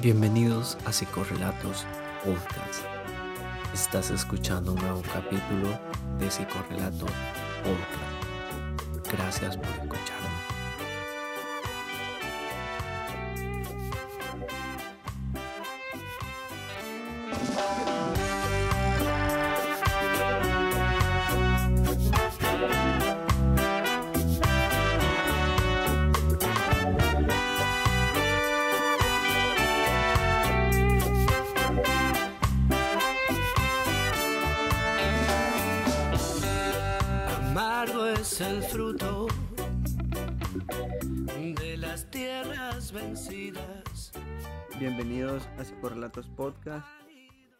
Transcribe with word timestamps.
Bienvenidos 0.00 0.78
a 0.84 0.92
Psicorrelatos 0.92 1.84
Podcast. 2.24 2.84
Estás 3.74 4.12
escuchando 4.12 4.72
un 4.72 4.78
nuevo 4.78 5.02
capítulo 5.12 5.76
de 6.20 6.30
Psicorrelatos 6.30 7.10
Podcast. 7.64 9.12
Gracias 9.12 9.56
por 9.56 9.66
escucharme. 9.70 10.17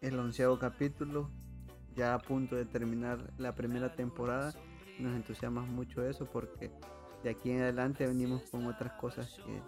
El 0.01 0.19
onceavo 0.19 0.59
capítulo, 0.59 1.31
ya 1.97 2.15
a 2.15 2.19
punto 2.19 2.57
de 2.57 2.65
terminar 2.65 3.33
la 3.39 3.55
primera 3.55 3.95
temporada. 3.95 4.53
Nos 4.99 5.15
entusiasma 5.15 5.63
mucho 5.63 6.05
eso 6.05 6.27
porque 6.27 6.71
de 7.23 7.31
aquí 7.31 7.51
en 7.51 7.63
adelante 7.63 8.07
venimos 8.07 8.43
con 8.51 8.67
otras 8.67 8.93
cosas 9.01 9.41
que 9.45 9.63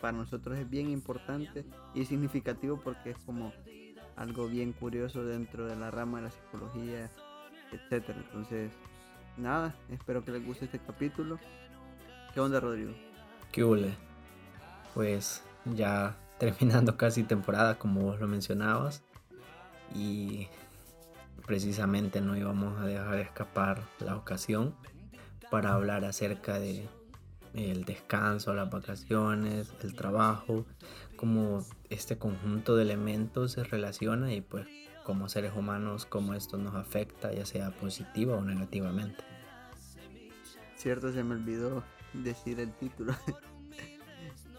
para 0.00 0.16
nosotros 0.16 0.58
es 0.58 0.68
bien 0.68 0.90
importante 0.90 1.64
y 1.94 2.04
significativo 2.04 2.80
porque 2.82 3.10
es 3.10 3.18
como 3.18 3.52
algo 4.16 4.48
bien 4.48 4.72
curioso 4.72 5.24
dentro 5.24 5.66
de 5.66 5.76
la 5.76 5.90
rama 5.90 6.18
de 6.18 6.24
la 6.24 6.30
psicología, 6.30 7.10
etcétera. 7.70 8.18
Entonces, 8.26 8.72
nada, 9.36 9.74
espero 9.90 10.24
que 10.24 10.32
les 10.32 10.44
guste 10.44 10.64
este 10.64 10.78
capítulo. 10.78 11.38
¿Qué 12.34 12.40
onda, 12.40 12.58
Rodrigo? 12.60 12.92
¿Qué 13.52 13.64
hule? 13.64 13.94
Pues 14.94 15.42
ya 15.66 16.16
terminando 16.42 16.96
casi 16.96 17.22
temporada 17.22 17.78
como 17.78 18.00
vos 18.00 18.18
lo 18.18 18.26
mencionabas 18.26 19.04
y 19.94 20.48
precisamente 21.46 22.20
no 22.20 22.36
íbamos 22.36 22.80
a 22.80 22.86
dejar 22.86 23.20
escapar 23.20 23.82
la 24.00 24.16
ocasión 24.16 24.74
para 25.52 25.72
hablar 25.72 26.04
acerca 26.04 26.58
de 26.58 26.88
el 27.54 27.84
descanso, 27.84 28.54
las 28.54 28.70
vacaciones, 28.70 29.72
el 29.84 29.94
trabajo, 29.94 30.66
cómo 31.14 31.64
este 31.90 32.18
conjunto 32.18 32.74
de 32.74 32.82
elementos 32.82 33.52
se 33.52 33.62
relaciona 33.62 34.32
y 34.32 34.40
pues 34.40 34.66
como 35.04 35.28
seres 35.28 35.52
humanos 35.54 36.06
cómo 36.06 36.34
esto 36.34 36.58
nos 36.58 36.74
afecta 36.74 37.32
ya 37.32 37.46
sea 37.46 37.70
positiva 37.70 38.34
o 38.34 38.42
negativamente. 38.42 39.22
Cierto, 40.74 41.12
se 41.12 41.22
me 41.22 41.36
olvidó 41.36 41.84
decir 42.14 42.58
el 42.58 42.72
título. 42.72 43.14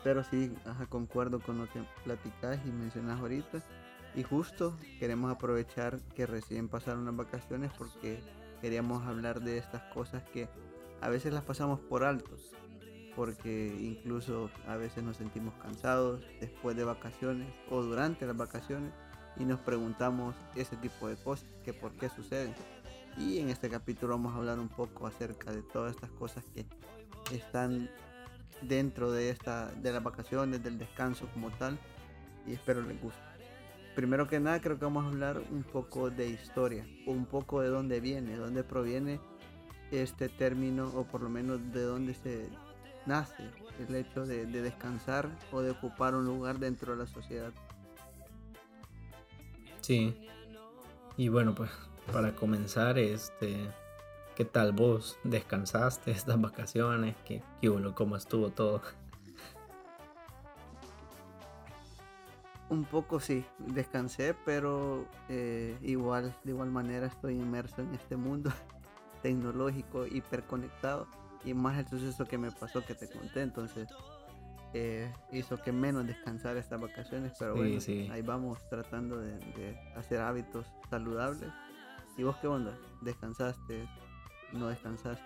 Pero 0.03 0.23
sí, 0.23 0.53
concuerdo 0.89 1.39
con 1.39 1.57
lo 1.57 1.69
que 1.69 1.83
platicás 2.03 2.59
y 2.65 2.71
mencionas 2.71 3.19
ahorita. 3.19 3.63
Y 4.15 4.23
justo 4.23 4.77
queremos 4.99 5.31
aprovechar 5.31 5.99
que 6.15 6.25
recién 6.25 6.67
pasaron 6.67 7.05
las 7.05 7.15
vacaciones 7.15 7.71
porque 7.77 8.19
queríamos 8.61 9.05
hablar 9.07 9.41
de 9.41 9.57
estas 9.57 9.81
cosas 9.93 10.23
que 10.31 10.47
a 11.01 11.09
veces 11.09 11.33
las 11.33 11.43
pasamos 11.43 11.79
por 11.79 12.03
alto. 12.03 12.31
Porque 13.15 13.75
incluso 13.79 14.49
a 14.67 14.75
veces 14.75 15.03
nos 15.03 15.17
sentimos 15.17 15.53
cansados 15.61 16.21
después 16.39 16.75
de 16.75 16.83
vacaciones 16.83 17.47
o 17.69 17.81
durante 17.81 18.25
las 18.25 18.35
vacaciones 18.35 18.91
y 19.37 19.45
nos 19.45 19.59
preguntamos 19.59 20.35
ese 20.55 20.75
tipo 20.77 21.07
de 21.07 21.15
cosas, 21.15 21.47
que 21.63 21.73
por 21.73 21.93
qué 21.93 22.09
suceden. 22.09 22.53
Y 23.17 23.39
en 23.39 23.49
este 23.49 23.69
capítulo 23.69 24.13
vamos 24.13 24.33
a 24.33 24.37
hablar 24.37 24.59
un 24.59 24.69
poco 24.69 25.07
acerca 25.07 25.51
de 25.51 25.61
todas 25.61 25.95
estas 25.95 26.11
cosas 26.11 26.43
que 26.53 26.65
están 27.31 27.89
dentro 28.67 29.11
de 29.11 29.29
esta 29.29 29.71
de 29.71 29.91
las 29.91 30.03
vacaciones, 30.03 30.63
del 30.63 30.77
descanso 30.77 31.27
como 31.33 31.51
tal 31.51 31.77
y 32.47 32.53
espero 32.53 32.81
les 32.81 33.01
guste. 33.01 33.21
Primero 33.95 34.27
que 34.27 34.39
nada 34.39 34.59
creo 34.59 34.79
que 34.79 34.85
vamos 34.85 35.05
a 35.05 35.07
hablar 35.09 35.41
un 35.51 35.63
poco 35.63 36.09
de 36.09 36.27
historia, 36.27 36.85
un 37.05 37.25
poco 37.25 37.61
de 37.61 37.69
dónde 37.69 37.99
viene, 37.99 38.35
dónde 38.35 38.63
proviene 38.63 39.19
este 39.91 40.29
término 40.29 40.87
o 40.95 41.03
por 41.03 41.21
lo 41.21 41.29
menos 41.29 41.59
de 41.71 41.83
dónde 41.83 42.13
se 42.15 42.49
nace 43.05 43.43
el 43.87 43.95
hecho 43.95 44.25
de, 44.25 44.45
de 44.45 44.61
descansar 44.61 45.29
o 45.51 45.61
de 45.61 45.71
ocupar 45.71 46.15
un 46.15 46.25
lugar 46.25 46.57
dentro 46.57 46.93
de 46.93 46.99
la 46.99 47.07
sociedad. 47.07 47.51
Sí. 49.81 50.27
Y 51.17 51.27
bueno, 51.27 51.53
pues 51.53 51.69
para 52.11 52.33
comenzar, 52.35 52.97
este, 52.97 53.69
¿qué 54.35 54.45
tal 54.45 54.71
vos? 54.73 55.17
¿Descansaste 55.23 56.11
estas 56.11 56.39
vacaciones? 56.41 57.15
¿Qué, 57.25 57.43
qué 57.61 57.69
hubo? 57.69 57.93
¿Cómo 57.95 58.15
estuvo 58.15 58.49
todo? 58.51 58.81
Un 62.69 62.85
poco 62.85 63.19
sí, 63.19 63.45
descansé, 63.59 64.33
pero 64.45 65.05
eh, 65.29 65.77
igual, 65.81 66.33
de 66.43 66.51
igual 66.51 66.71
manera 66.71 67.05
estoy 67.07 67.35
inmerso 67.35 67.81
en 67.81 67.93
este 67.93 68.15
mundo 68.15 68.51
tecnológico, 69.21 70.07
hiperconectado, 70.07 71.07
y 71.45 71.53
más 71.53 71.77
el 71.77 71.87
suceso 71.87 72.25
que 72.25 72.37
me 72.37 72.51
pasó 72.51 72.83
que 72.83 72.95
te 72.95 73.09
conté, 73.09 73.41
entonces 73.41 73.89
eh, 74.73 75.13
hizo 75.31 75.61
que 75.61 75.71
menos 75.71 76.07
descansar 76.07 76.57
estas 76.57 76.81
vacaciones, 76.81 77.33
pero 77.37 77.53
Sí, 77.53 77.59
bueno, 77.59 77.79
sí. 77.81 78.07
ahí 78.11 78.21
vamos 78.23 78.57
tratando 78.69 79.19
de, 79.19 79.37
de 79.37 79.77
hacer 79.95 80.21
hábitos 80.21 80.65
saludables. 80.89 81.51
¿Y 82.17 82.23
vos 82.23 82.37
qué 82.37 82.47
onda? 82.47 82.75
¿Descansaste? 83.01 83.87
¿No 84.53 84.67
descansaste? 84.67 85.23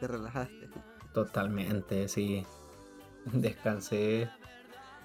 ¿Te 0.00 0.08
relajaste? 0.08 0.70
Totalmente, 1.12 2.08
sí. 2.08 2.44
Descansé. 3.26 4.30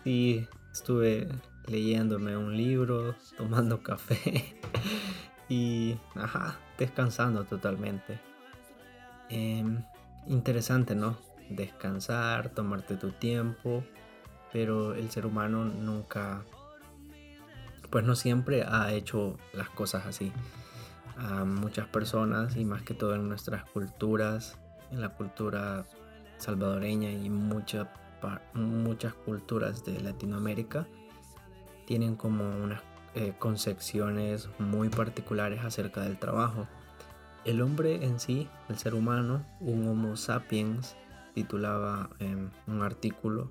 Sí, 0.03 0.47
estuve 0.71 1.27
leyéndome 1.67 2.35
un 2.37 2.55
libro, 2.55 3.15
tomando 3.37 3.83
café 3.83 4.55
y, 5.49 5.97
ajá, 6.15 6.57
descansando 6.77 7.43
totalmente. 7.43 8.19
Em, 9.29 9.83
interesante, 10.27 10.95
¿no? 10.95 11.17
Descansar, 11.49 12.49
tomarte 12.49 12.95
tu 12.95 13.11
tiempo, 13.11 13.83
pero 14.51 14.95
el 14.95 15.11
ser 15.11 15.25
humano 15.25 15.65
nunca, 15.65 16.43
pues 17.89 18.05
no 18.05 18.15
siempre 18.15 18.63
ha 18.63 18.93
hecho 18.93 19.37
las 19.53 19.69
cosas 19.69 20.05
así. 20.05 20.31
A 21.19 21.45
muchas 21.45 21.87
personas 21.87 22.55
y 22.55 22.65
más 22.65 22.81
que 22.81 22.93
todo 22.93 23.15
en 23.15 23.27
nuestras 23.27 23.63
culturas, 23.65 24.57
en 24.91 25.01
la 25.01 25.09
cultura 25.09 25.85
salvadoreña 26.37 27.11
y 27.11 27.29
mucha 27.29 27.91
muchas 28.53 29.13
culturas 29.13 29.85
de 29.85 29.99
Latinoamérica 30.01 30.87
tienen 31.85 32.15
como 32.15 32.49
unas 32.49 32.81
eh, 33.15 33.33
concepciones 33.39 34.49
muy 34.59 34.89
particulares 34.89 35.63
acerca 35.63 36.01
del 36.01 36.19
trabajo. 36.19 36.67
El 37.45 37.61
hombre 37.61 38.05
en 38.05 38.19
sí, 38.19 38.47
el 38.67 38.77
ser 38.77 38.93
humano, 38.93 39.45
un 39.59 39.87
Homo 39.87 40.15
sapiens, 40.15 40.95
titulaba 41.33 42.09
en 42.19 42.51
un 42.67 42.81
artículo 42.81 43.49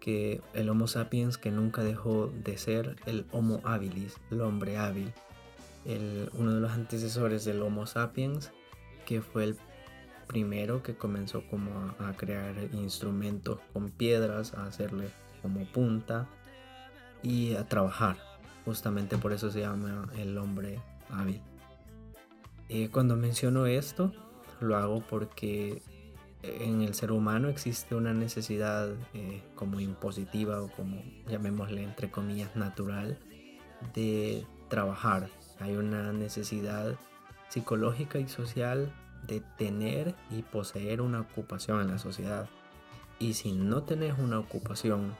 que 0.00 0.40
el 0.54 0.68
Homo 0.68 0.86
sapiens 0.86 1.36
que 1.36 1.50
nunca 1.50 1.82
dejó 1.82 2.28
de 2.28 2.56
ser 2.56 2.96
el 3.06 3.26
Homo 3.32 3.60
habilis, 3.64 4.18
el 4.30 4.40
hombre 4.40 4.78
hábil, 4.78 5.12
el- 5.84 6.30
uno 6.34 6.54
de 6.54 6.60
los 6.60 6.72
antecesores 6.72 7.44
del 7.44 7.62
Homo 7.62 7.86
sapiens, 7.86 8.52
que 9.06 9.20
fue 9.20 9.44
el 9.44 9.56
primero 10.26 10.82
que 10.82 10.94
comenzó 10.94 11.46
como 11.48 11.94
a, 11.98 12.12
crear 12.16 12.54
instrumentos 12.72 13.58
con 13.72 13.90
piedras, 13.90 14.54
a 14.54 14.64
hacerle 14.66 15.08
como 15.42 15.66
punta 15.66 16.28
y 17.22 17.54
a 17.54 17.68
trabajar. 17.68 18.16
Justamente 18.64 19.18
por 19.18 19.32
eso 19.32 19.50
se 19.50 19.60
llama 19.60 20.08
el 20.16 20.38
hombre 20.38 20.80
hábil. 21.10 21.40
Eh, 22.68 22.88
cuando 22.90 23.16
menciono 23.16 23.66
esto, 23.66 24.12
lo 24.60 24.76
hago 24.76 25.00
porque 25.00 25.82
en 26.42 26.82
el 26.82 26.94
ser 26.94 27.12
humano 27.12 27.48
existe 27.48 27.94
una 27.94 28.12
necesidad 28.12 28.90
eh, 29.14 29.42
como 29.54 29.80
impositiva 29.80 30.60
o 30.62 30.68
como 30.68 31.02
llamémosle 31.28 31.82
entre 31.82 32.10
comillas 32.10 32.54
natural 32.56 33.18
de 33.94 34.46
trabajar. 34.68 35.28
Hay 35.62 35.76
una 35.76 36.12
necesidad 36.12 36.96
psicológica 37.48 38.18
y 38.18 38.28
social 38.28 38.92
de 39.26 39.40
tener 39.56 40.14
y 40.30 40.42
poseer 40.42 41.00
una 41.00 41.20
ocupación 41.20 41.80
en 41.80 41.88
la 41.88 41.98
sociedad. 41.98 42.48
Y 43.18 43.34
si 43.34 43.52
no 43.52 43.84
tenés 43.84 44.18
una 44.18 44.38
ocupación 44.38 45.14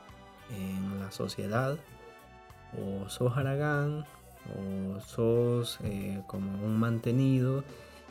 en 0.50 0.98
la 0.98 1.12
sociedad, 1.12 1.78
o 2.76 3.08
sos 3.08 3.36
haragán, 3.36 4.04
o 4.56 5.00
sos 5.00 5.78
eh, 5.84 6.20
como 6.26 6.64
un 6.64 6.80
mantenido, 6.80 7.62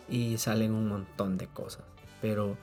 y 0.07 0.37
salen 0.37 0.73
un 0.73 0.87
montón 0.87 1.37
de 1.37 1.47
cosas. 1.47 1.83
Pero 2.21 2.57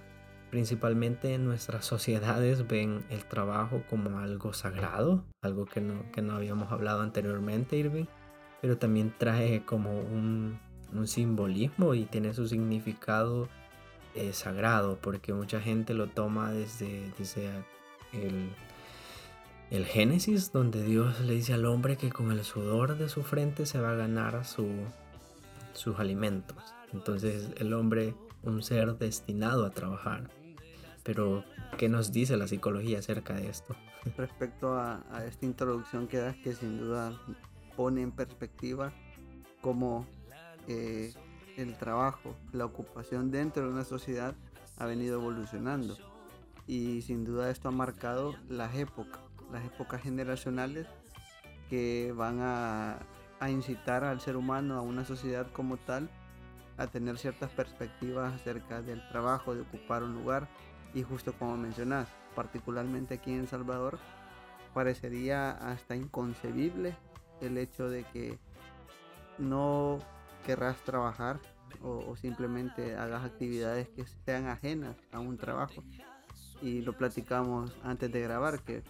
principalmente 0.50 1.34
en 1.34 1.44
nuestras 1.44 1.84
sociedades 1.84 2.66
ven 2.66 3.04
el 3.10 3.24
trabajo 3.24 3.82
como 3.90 4.18
algo 4.18 4.52
sagrado, 4.54 5.24
algo 5.42 5.66
que 5.66 5.80
no, 5.80 6.10
que 6.12 6.22
no 6.22 6.34
habíamos 6.34 6.72
hablado 6.72 7.02
anteriormente, 7.02 7.76
Irving, 7.76 8.06
pero 8.60 8.78
también 8.78 9.14
trae 9.16 9.64
como 9.64 10.00
un, 10.00 10.58
un 10.92 11.06
simbolismo 11.06 11.94
y 11.94 12.04
tiene 12.04 12.34
su 12.34 12.48
significado 12.48 13.48
eh, 14.14 14.32
sagrado, 14.32 14.98
porque 15.00 15.32
mucha 15.32 15.60
gente 15.60 15.94
lo 15.94 16.08
toma 16.08 16.52
desde, 16.52 17.12
desde 17.18 17.50
el, 18.12 18.50
el 19.70 19.84
Génesis, 19.84 20.50
donde 20.50 20.82
Dios 20.82 21.20
le 21.20 21.34
dice 21.34 21.54
al 21.54 21.66
hombre 21.66 21.96
que 21.96 22.10
con 22.10 22.32
el 22.32 22.42
sudor 22.42 22.96
de 22.96 23.08
su 23.08 23.22
frente 23.22 23.66
se 23.66 23.80
va 23.80 23.92
a 23.92 23.96
ganar 23.96 24.44
su, 24.44 24.66
sus 25.72 25.98
alimentos. 25.98 26.56
Entonces 26.92 27.50
el 27.58 27.72
hombre, 27.74 28.14
un 28.42 28.62
ser 28.62 28.96
destinado 28.96 29.66
a 29.66 29.70
trabajar. 29.70 30.30
Pero, 31.04 31.44
¿qué 31.78 31.88
nos 31.88 32.12
dice 32.12 32.36
la 32.36 32.48
psicología 32.48 32.98
acerca 32.98 33.34
de 33.34 33.48
esto? 33.48 33.76
Respecto 34.16 34.74
a, 34.74 35.04
a 35.10 35.24
esta 35.24 35.46
introducción 35.46 36.06
que 36.06 36.18
das, 36.18 36.36
que 36.36 36.54
sin 36.54 36.78
duda 36.78 37.12
pone 37.78 38.02
en 38.02 38.10
perspectiva 38.10 38.92
cómo 39.60 40.04
eh, 40.66 41.14
el 41.56 41.78
trabajo, 41.78 42.34
la 42.52 42.64
ocupación 42.64 43.30
dentro 43.30 43.62
de 43.62 43.72
una 43.72 43.84
sociedad 43.84 44.34
ha 44.78 44.86
venido 44.86 45.20
evolucionando. 45.20 45.96
Y 46.66 47.02
sin 47.02 47.24
duda 47.24 47.52
esto 47.52 47.68
ha 47.68 47.70
marcado 47.70 48.34
las 48.48 48.74
épocas, 48.74 49.20
las 49.52 49.64
épocas 49.64 50.02
generacionales 50.02 50.88
que 51.70 52.12
van 52.16 52.40
a, 52.40 52.98
incitar 53.48 54.02
al 54.02 54.20
ser 54.20 54.36
humano, 54.36 54.74
a 54.74 54.80
una 54.80 55.04
sociedad 55.04 55.46
como 55.52 55.76
tal, 55.76 56.10
a 56.78 56.88
tener 56.88 57.16
ciertas 57.16 57.50
perspectivas 57.50 58.34
acerca 58.34 58.82
del 58.82 59.08
trabajo, 59.08 59.54
de 59.54 59.60
ocupar 59.60 60.02
un 60.02 60.14
lugar. 60.14 60.48
Y 60.94 61.04
justo 61.04 61.32
como 61.32 61.56
mencionas, 61.56 62.08
particularmente 62.34 63.14
aquí 63.14 63.32
en 63.32 63.42
El 63.42 63.48
Salvador, 63.48 64.00
parecería 64.74 65.52
hasta 65.52 65.94
inconcebible 65.94 66.96
el 67.40 67.58
hecho 67.58 67.88
de 67.88 68.04
que 68.04 68.38
no 69.38 69.98
querrás 70.44 70.78
trabajar 70.82 71.40
o, 71.82 72.16
simplemente 72.16 72.96
hagas 72.96 73.24
actividades 73.24 73.88
que 73.90 74.04
sean 74.24 74.46
ajenas 74.46 74.96
a 75.12 75.20
un 75.20 75.36
trabajo. 75.36 75.84
Y 76.60 76.82
lo 76.82 76.96
platicamos 76.96 77.72
antes 77.84 78.10
de 78.10 78.20
grabar, 78.20 78.60
que 78.62 78.82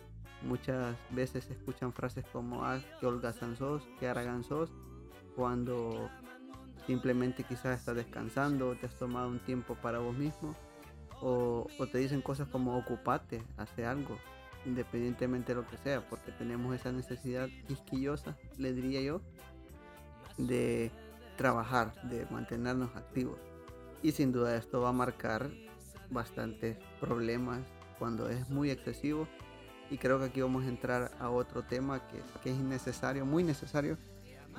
muchas 0.42 0.96
veces 1.10 1.44
se 1.44 1.52
escuchan 1.52 1.92
frases 1.92 2.24
como, 2.32 2.64
ah, 2.64 2.80
que 3.00 3.06
holgazán 3.06 3.56
sos, 3.56 3.82
que 3.98 4.08
aragán 4.08 4.42
sos, 4.42 4.70
cuando 5.36 6.08
simplemente 6.86 7.44
quizás 7.44 7.78
estás 7.78 7.96
descansando, 7.96 8.74
te 8.74 8.86
has 8.86 8.96
tomado 8.96 9.28
un 9.28 9.40
tiempo 9.40 9.74
para 9.74 9.98
vos 9.98 10.16
mismo, 10.16 10.54
o, 11.20 11.66
o 11.78 11.86
te 11.88 11.98
dicen 11.98 12.22
cosas 12.22 12.48
como 12.48 12.78
ocupate, 12.78 13.42
hace 13.58 13.84
algo, 13.84 14.16
independientemente 14.68 15.54
de 15.54 15.62
lo 15.62 15.66
que 15.66 15.78
sea, 15.78 16.06
porque 16.08 16.30
tenemos 16.32 16.74
esa 16.74 16.92
necesidad 16.92 17.48
quisquillosa, 17.66 18.36
le 18.56 18.72
diría 18.72 19.00
yo, 19.00 19.20
de 20.36 20.92
trabajar, 21.36 21.94
de 22.02 22.26
mantenernos 22.26 22.94
activos. 22.94 23.38
Y 24.02 24.12
sin 24.12 24.30
duda 24.30 24.56
esto 24.56 24.80
va 24.80 24.90
a 24.90 24.92
marcar 24.92 25.50
bastantes 26.10 26.78
problemas 27.00 27.60
cuando 27.98 28.28
es 28.28 28.48
muy 28.48 28.70
excesivo. 28.70 29.26
Y 29.90 29.96
creo 29.96 30.18
que 30.18 30.26
aquí 30.26 30.40
vamos 30.42 30.64
a 30.64 30.68
entrar 30.68 31.12
a 31.18 31.30
otro 31.30 31.62
tema 31.62 32.06
que, 32.08 32.18
es 32.50 32.56
innecesario, 32.56 33.24
muy 33.24 33.42
necesario 33.42 33.96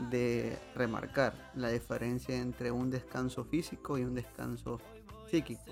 de 0.10 0.58
remarcar 0.76 1.52
la 1.56 1.70
diferencia 1.70 2.36
entre 2.36 2.72
un 2.72 2.90
descanso 2.90 3.44
físico 3.46 3.98
y 3.98 4.04
un 4.04 4.16
descanso 4.16 4.80
psíquico. 5.30 5.64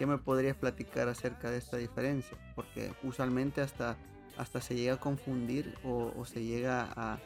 ¿Qué 0.00 0.06
me 0.06 0.16
podrías 0.16 0.56
platicar 0.56 1.08
acerca 1.10 1.50
de 1.50 1.58
esta 1.58 1.76
diferencia? 1.76 2.34
Porque 2.54 2.90
usualmente 3.02 3.60
hasta, 3.60 3.98
hasta 4.38 4.62
se 4.62 4.74
llega 4.74 4.94
a 4.94 4.96
confundir 4.96 5.74
o, 5.84 6.24
se 6.24 6.42
llega 6.42 6.88
a, 6.96 7.18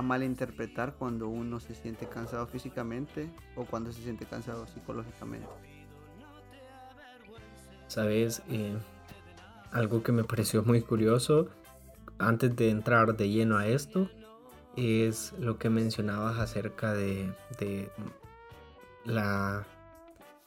malinterpretar 0.00 0.94
cuando 0.94 1.26
uno 1.26 1.58
se 1.58 1.74
siente 1.74 2.06
cansado 2.06 2.46
físicamente 2.46 3.28
o 3.56 3.64
cuando 3.64 3.92
se 3.92 4.02
siente 4.02 4.24
cansado 4.24 4.68
psicológicamente. 4.68 5.48
Sabes, 7.88 8.40
eh, 8.48 8.78
algo 9.72 10.04
que 10.04 10.12
me 10.12 10.22
pareció 10.22 10.62
muy 10.62 10.82
curioso 10.82 11.48
antes 12.18 12.54
de 12.54 12.70
entrar 12.70 13.16
de 13.16 13.30
lleno 13.30 13.58
a 13.58 13.66
esto 13.66 14.08
es 14.76 15.32
lo 15.40 15.58
que 15.58 15.70
mencionabas 15.70 16.38
acerca 16.38 16.94
de 16.94 17.34
la, 19.04 19.66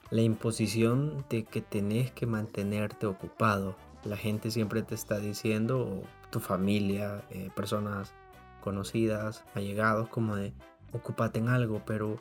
la 0.09 0.21
imposición 0.21 1.25
de 1.29 1.43
que 1.43 1.61
tenés 1.61 2.11
que 2.11 2.25
mantenerte 2.25 3.05
ocupado. 3.05 3.75
La 4.03 4.17
gente 4.17 4.51
siempre 4.51 4.83
te 4.83 4.95
está 4.95 5.19
diciendo, 5.19 6.03
tu 6.29 6.39
familia, 6.39 7.23
eh, 7.29 7.49
personas 7.55 8.13
conocidas, 8.61 9.43
allegados, 9.53 10.09
como 10.09 10.35
de 10.35 10.53
ocupate 10.91 11.39
en 11.39 11.49
algo, 11.49 11.81
pero 11.85 12.19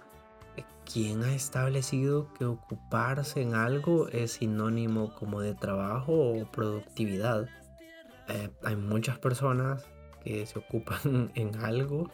eh, 0.57 0.65
¿quién 0.91 1.23
ha 1.23 1.35
establecido 1.35 2.33
que 2.35 2.45
ocuparse 2.45 3.43
en 3.43 3.55
algo 3.55 4.09
es 4.09 4.33
sinónimo 4.33 5.15
como 5.15 5.41
de 5.41 5.55
trabajo 5.55 6.13
o 6.13 6.51
productividad? 6.51 7.49
Eh, 8.29 8.51
hay 8.65 8.77
muchas 8.77 9.19
personas 9.19 9.87
que 10.23 10.47
se 10.47 10.59
ocupan 10.59 11.33
en 11.35 11.57
algo 11.57 12.11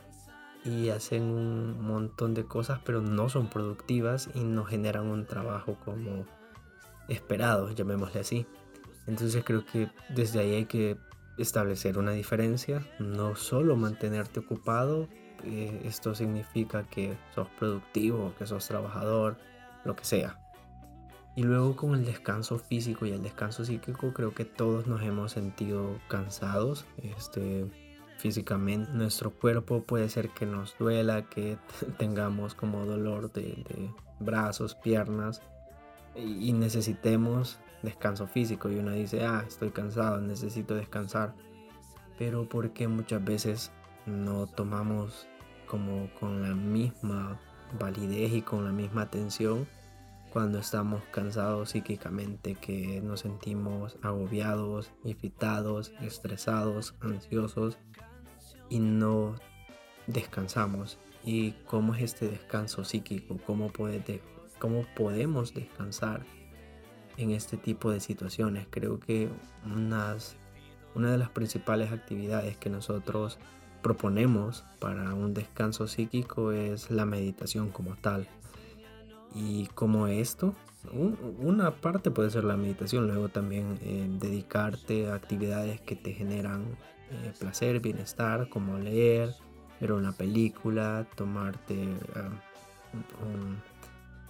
y 0.65 0.91
hacen 0.91 1.23
un 1.23 1.81
montón 1.81 2.35
de 2.35 2.45
cosas, 2.45 2.81
pero 2.85 3.01
no 3.01 3.29
son 3.29 3.49
productivas 3.49 4.29
y 4.35 4.41
no 4.41 4.65
generan 4.65 5.07
un 5.07 5.27
trabajo 5.27 5.77
como 5.85 6.27
esperado, 7.09 7.71
llamémosle 7.73 8.21
así. 8.21 8.47
Entonces 9.07 9.43
creo 9.45 9.65
que 9.65 9.91
desde 10.11 10.41
ahí 10.41 10.55
hay 10.55 10.65
que 10.67 10.99
establecer 11.39 11.99
una 11.99 12.13
diferencia, 12.13 12.87
no 12.99 13.37
solo 13.37 13.77
mantenerte 13.77 14.41
ocupado, 14.41 15.09
eh, 15.45 15.83
esto 15.85 16.15
significa 16.15 16.85
que 16.85 17.17
sos 17.35 17.49
productivo, 17.59 18.35
que 18.39 18.47
sos 18.47 18.67
trabajador, 18.67 19.39
lo 19.85 19.95
que 19.97 20.05
sea. 20.05 20.39
Y 21.37 21.45
luego 21.45 21.77
con 21.77 21.95
el 21.95 22.05
descanso 22.05 22.59
físico 22.59 23.07
y 23.07 23.13
el 23.13 23.23
descanso 23.23 23.65
psíquico 23.65 24.13
creo 24.13 24.35
que 24.35 24.45
todos 24.45 24.89
nos 24.89 25.03
hemos 25.03 25.33
sentido 25.33 25.99
cansados 26.09 26.85
este, 26.97 27.71
físicamente. 28.19 28.91
Nuestro 28.93 29.31
cuerpo 29.31 29.83
puede 29.83 30.09
ser 30.09 30.31
que 30.31 30.45
nos 30.45 30.77
duela, 30.79 31.23
que 31.23 31.57
tengamos 31.99 32.55
como 32.55 32.85
dolor 32.85 33.33
de, 33.33 33.91
brazos, 34.21 34.75
piernas 34.75 35.41
y 36.17 36.53
necesitemos 36.53 37.61
descanso 37.83 38.27
físico 38.27 38.69
y 38.71 38.77
uno 38.77 38.91
dice, 38.91 39.25
ah, 39.25 39.45
estoy 39.47 39.71
cansado, 39.71 40.21
necesito 40.21 40.75
descansar. 40.75 41.35
Pero 42.19 42.49
porque 42.49 42.89
muchas 42.89 43.25
veces 43.25 43.71
no 44.07 44.49
tomamos 44.49 45.29
como 45.69 46.11
con 46.19 46.43
la 46.43 46.55
misma 46.55 47.39
validez 47.79 48.33
y 48.33 48.43
con 48.43 48.65
la 48.65 48.73
misma 48.73 49.03
atención 49.03 49.67
cuando 50.33 50.59
estamos 50.59 51.03
cansados 51.11 51.71
psíquicamente, 51.71 52.55
que 52.55 53.01
nos 53.01 53.21
sentimos 53.21 53.97
agobiados, 54.03 54.91
irritados, 55.05 55.93
estresados, 56.03 56.95
ansiosos 57.01 57.79
y 58.69 58.79
no 58.79 59.35
descansamos. 60.07 60.99
¿Y 61.25 61.53
cómo 61.67 61.95
es 61.95 62.03
este 62.03 62.29
descanso 62.29 62.85
psíquico? 62.85 63.39
¿Cómo, 63.47 63.69
puede, 63.69 64.23
cómo 64.59 64.87
podemos 64.95 65.55
descansar? 65.55 66.25
en 67.19 67.33
este 67.33 67.57
tipo 67.57 67.91
de 67.91 68.01
situaciones. 68.01 68.67
Creo 68.71 68.99
que 68.99 69.29
unas, 69.67 70.37
una 70.95 71.11
de 71.11 71.19
las 71.19 71.29
principales 71.29 71.93
actividades 71.93 72.57
que 72.57 72.71
nosotros 72.71 73.39
proponemos 73.83 74.65
para 74.79 75.15
un 75.15 75.35
descanso 75.35 75.87
psíquico 75.87 76.53
es 76.53 76.91
la 76.91 77.05
meditación 77.05 77.71
como 77.71 77.97
tal. 77.97 78.27
Y 79.35 79.67
como 79.75 80.07
esto, 80.07 80.55
una 81.39 81.73
parte 81.73 82.11
puede 82.11 82.31
ser 82.31 82.45
la 82.45 82.57
meditación, 82.57 83.09
luego 83.09 83.29
también 83.29 83.79
eh, 83.83 84.09
dedicarte 84.09 85.11
a 85.11 85.15
actividades 85.15 85.81
que 85.81 85.97
te 85.97 86.15
generan 86.15 86.65
eh, 87.11 87.33
placer, 87.39 87.81
bienestar, 87.81 88.49
como 88.49 88.79
leer, 88.79 89.35
ver 89.81 89.93
una 89.93 90.13
película, 90.13 91.07
tomarte, 91.15 91.89
ah, 92.15 92.31
un, 93.25 93.61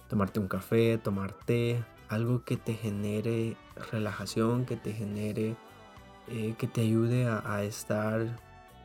tomarte 0.07 0.39
un 0.39 0.47
café, 0.47 0.97
tomar 0.97 1.33
té, 1.33 1.83
algo 2.07 2.43
que 2.43 2.57
te 2.57 2.73
genere 2.73 3.55
relajación, 3.91 4.65
que 4.65 4.75
te 4.75 4.93
genere, 4.93 5.55
eh, 6.27 6.55
que 6.57 6.67
te 6.67 6.81
ayude 6.81 7.27
a, 7.27 7.63
estar 7.63 8.25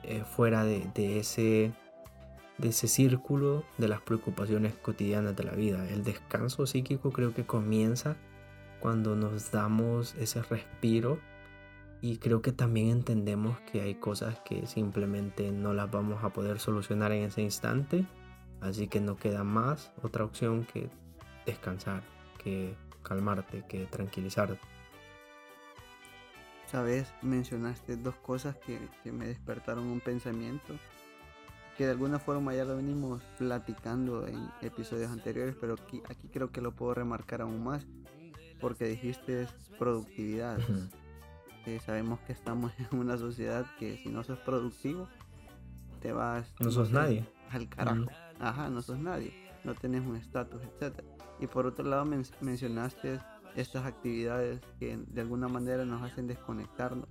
eh, 0.03 0.23
fuera 0.25 0.65
de, 0.65 1.19
ese, 1.19 1.73
de 2.59 2.69
ese 2.69 2.89
círculo 2.89 3.65
de 3.79 3.89
las 3.89 4.01
preocupaciones 4.01 4.75
cotidianas 4.75 5.37
de 5.37 5.45
la 5.45 5.53
vida. 5.53 5.89
El 5.89 6.05
descanso 6.05 6.67
psíquico 6.67 7.11
creo 7.13 7.35
que 7.35 7.45
comienza 7.45 8.17
cuando 8.81 9.17
nos 9.17 9.51
damos 9.51 10.15
ese 10.17 10.43
respiro 10.43 11.19
y 12.04 12.18
creo 12.18 12.42
que 12.42 12.52
también 12.52 12.90
entendemos 12.90 13.58
que 13.61 13.80
hay 13.80 13.94
cosas 13.94 14.38
que 14.40 14.66
simplemente 14.66 15.50
no 15.52 15.73
las 15.73 15.90
vamos 15.90 16.23
a 16.23 16.34
poder 16.34 16.58
solucionar 16.58 17.12
en 17.12 17.23
ese 17.23 17.40
instante, 17.40 18.04
así 18.61 18.88
que 18.88 19.00
no 19.00 19.16
queda 19.16 19.42
más 19.42 19.90
otra 20.02 20.23
opción 20.23 20.66
que 20.66 20.90
descansar, 21.46 22.02
que 22.37 22.75
calmarte 23.02 23.64
que 23.66 23.87
tranquilizarte. 23.87 24.58
Sabes, 26.66 27.11
mencionaste 27.23 27.96
dos 27.96 28.16
cosas 28.16 28.54
que, 28.56 28.87
que 29.02 29.11
me 29.11 29.26
despertaron 29.26 29.87
un 29.87 30.00
pensamiento 30.00 30.75
que 31.78 31.87
de 31.87 31.92
alguna 31.92 32.18
forma 32.18 32.54
ya 32.54 32.66
lo 32.66 32.76
venimos 32.76 33.23
platicando 33.38 34.26
en 34.26 34.50
episodios 34.61 35.11
anteriores, 35.11 35.56
pero 35.58 35.73
aquí, 35.82 36.02
aquí 36.06 36.28
creo 36.28 36.52
que 36.52 36.61
lo 36.61 36.73
puedo 36.73 36.92
remarcar 36.92 37.40
aún 37.40 37.64
más, 37.64 37.87
porque 38.61 38.84
dijiste 38.84 39.49
productividad. 39.78 40.58
Eh, 41.66 41.80
sabemos 41.85 42.21
que 42.21 42.33
estamos 42.33 42.73
en 42.78 42.99
una 42.99 43.16
sociedad 43.16 43.66
que 43.78 43.97
si 43.99 44.09
no 44.09 44.23
sos 44.25 44.38
productivo, 44.40 45.09
te 46.00 46.12
vas... 46.12 46.54
No 46.61 46.71
sos 46.71 46.90
nadie. 46.90 47.26
Al 47.50 47.68
carajo. 47.68 48.06
Ajá, 48.40 48.68
no 48.68 48.83
sos 48.83 48.99
nadie. 48.99 49.33
No 49.64 49.75
tenés 49.75 50.02
un 50.02 50.16
estatus, 50.16 50.61
etc. 50.62 51.02
Y 51.40 51.47
por 51.47 51.66
otro 51.66 51.85
lado 51.85 52.04
mencionaste 52.40 53.21
estas 53.56 53.87
actividades 53.87 54.61
que 54.78 54.97
de 54.97 55.21
alguna 55.21 55.49
manera 55.49 55.85
nos 55.85 56.02
hacen 56.02 56.26
desconectarnos 56.26 57.09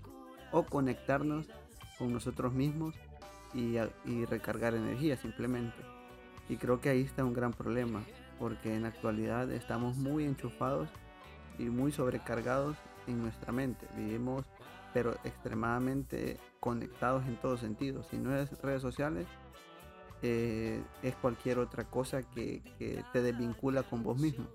o 0.52 0.64
conectarnos 0.64 1.48
con 1.98 2.14
nosotros 2.14 2.54
mismos 2.54 2.96
y, 3.54 3.78
recargar 4.26 4.76
energía 4.76 5.18
simplemente. 5.18 5.78
Y 6.50 6.58
creo 6.58 6.82
que 6.82 6.90
ahí 6.90 7.02
está 7.02 7.24
un 7.24 7.34
gran 7.34 7.54
problema, 7.54 8.04
porque 8.40 8.76
en 8.76 8.84
la 8.84 8.90
actualidad 8.90 9.52
estamos 9.52 9.98
muy 9.98 10.26
enchufados 10.26 10.90
y 11.58 11.64
muy 11.64 11.92
sobrecargados 11.92 12.76
en 13.08 13.22
nuestra 13.22 13.52
mente. 13.52 13.88
Vivimos 13.96 14.46
pero 14.94 15.16
extremadamente 15.24 16.38
conectados 16.60 17.26
en 17.26 17.36
todo 17.38 17.58
sentido. 17.58 18.04
Si 18.04 18.18
no 18.18 18.36
es 18.36 18.52
redes 18.62 18.82
sociales, 18.82 19.26
eh, 20.22 20.84
es 21.02 21.16
cualquier 21.16 21.58
otra 21.58 21.84
cosa 21.86 22.22
que, 22.22 22.62
que, 22.78 23.04
te 23.12 23.22
desvincula 23.24 23.82
con 23.82 24.04
vos 24.04 24.20
mismo. 24.20 24.46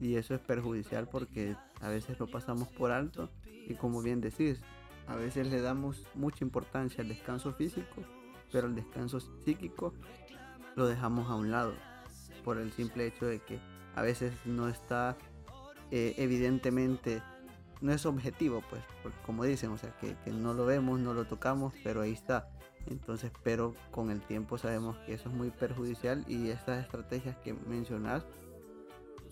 Y 0.00 0.14
eso 0.14 0.34
es 0.34 0.40
perjudicial 0.40 1.08
porque 1.08 1.56
a 1.80 1.88
veces 1.88 2.18
lo 2.20 2.28
pasamos 2.28 2.68
por 2.68 2.92
alto 2.92 3.30
y 3.66 3.74
como 3.74 4.00
bien 4.00 4.20
decís, 4.20 4.60
a 5.08 5.16
veces 5.16 5.48
le 5.48 5.60
damos 5.60 6.06
mucha 6.14 6.44
importancia 6.44 7.02
al 7.02 7.08
descanso 7.08 7.52
físico 7.52 8.02
pero 8.54 8.68
el 8.68 8.76
descanso 8.76 9.18
psíquico 9.44 9.92
lo 10.76 10.86
dejamos 10.86 11.28
a 11.28 11.34
un 11.34 11.50
lado 11.50 11.74
por 12.44 12.58
el 12.58 12.70
simple 12.70 13.04
hecho 13.04 13.26
de 13.26 13.40
que 13.40 13.58
a 13.96 14.02
veces 14.02 14.32
no 14.44 14.68
está 14.68 15.16
eh, 15.90 16.14
evidentemente 16.18 17.20
no 17.84 17.92
es 17.92 18.06
objetivo 18.06 18.62
pues 18.70 18.82
como 19.26 19.44
dicen 19.44 19.70
o 19.70 19.76
sea 19.76 19.94
que, 19.98 20.16
no 20.32 20.54
lo 20.54 20.64
vemos 20.64 20.98
no 20.98 21.12
lo 21.12 21.26
tocamos 21.26 21.74
pero 21.84 22.00
ahí 22.00 22.12
está. 22.12 22.48
Entonces 22.86 23.30
pero 23.42 23.74
con 23.90 24.10
el 24.10 24.22
tiempo 24.22 24.56
sabemos 24.56 24.96
que 25.00 25.12
eso 25.12 25.28
es 25.28 25.34
muy 25.34 25.50
perjudicial 25.50 26.24
y 26.26 26.48
estas 26.48 26.82
estrategias 26.82 27.36
que 27.44 27.52
mencionas 27.52 28.24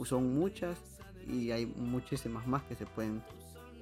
son 0.05 0.35
muchas 0.35 0.79
y 1.27 1.51
hay 1.51 1.65
muchísimas 1.65 2.47
más 2.47 2.63
que 2.65 2.75
se 2.75 2.85
pueden 2.85 3.23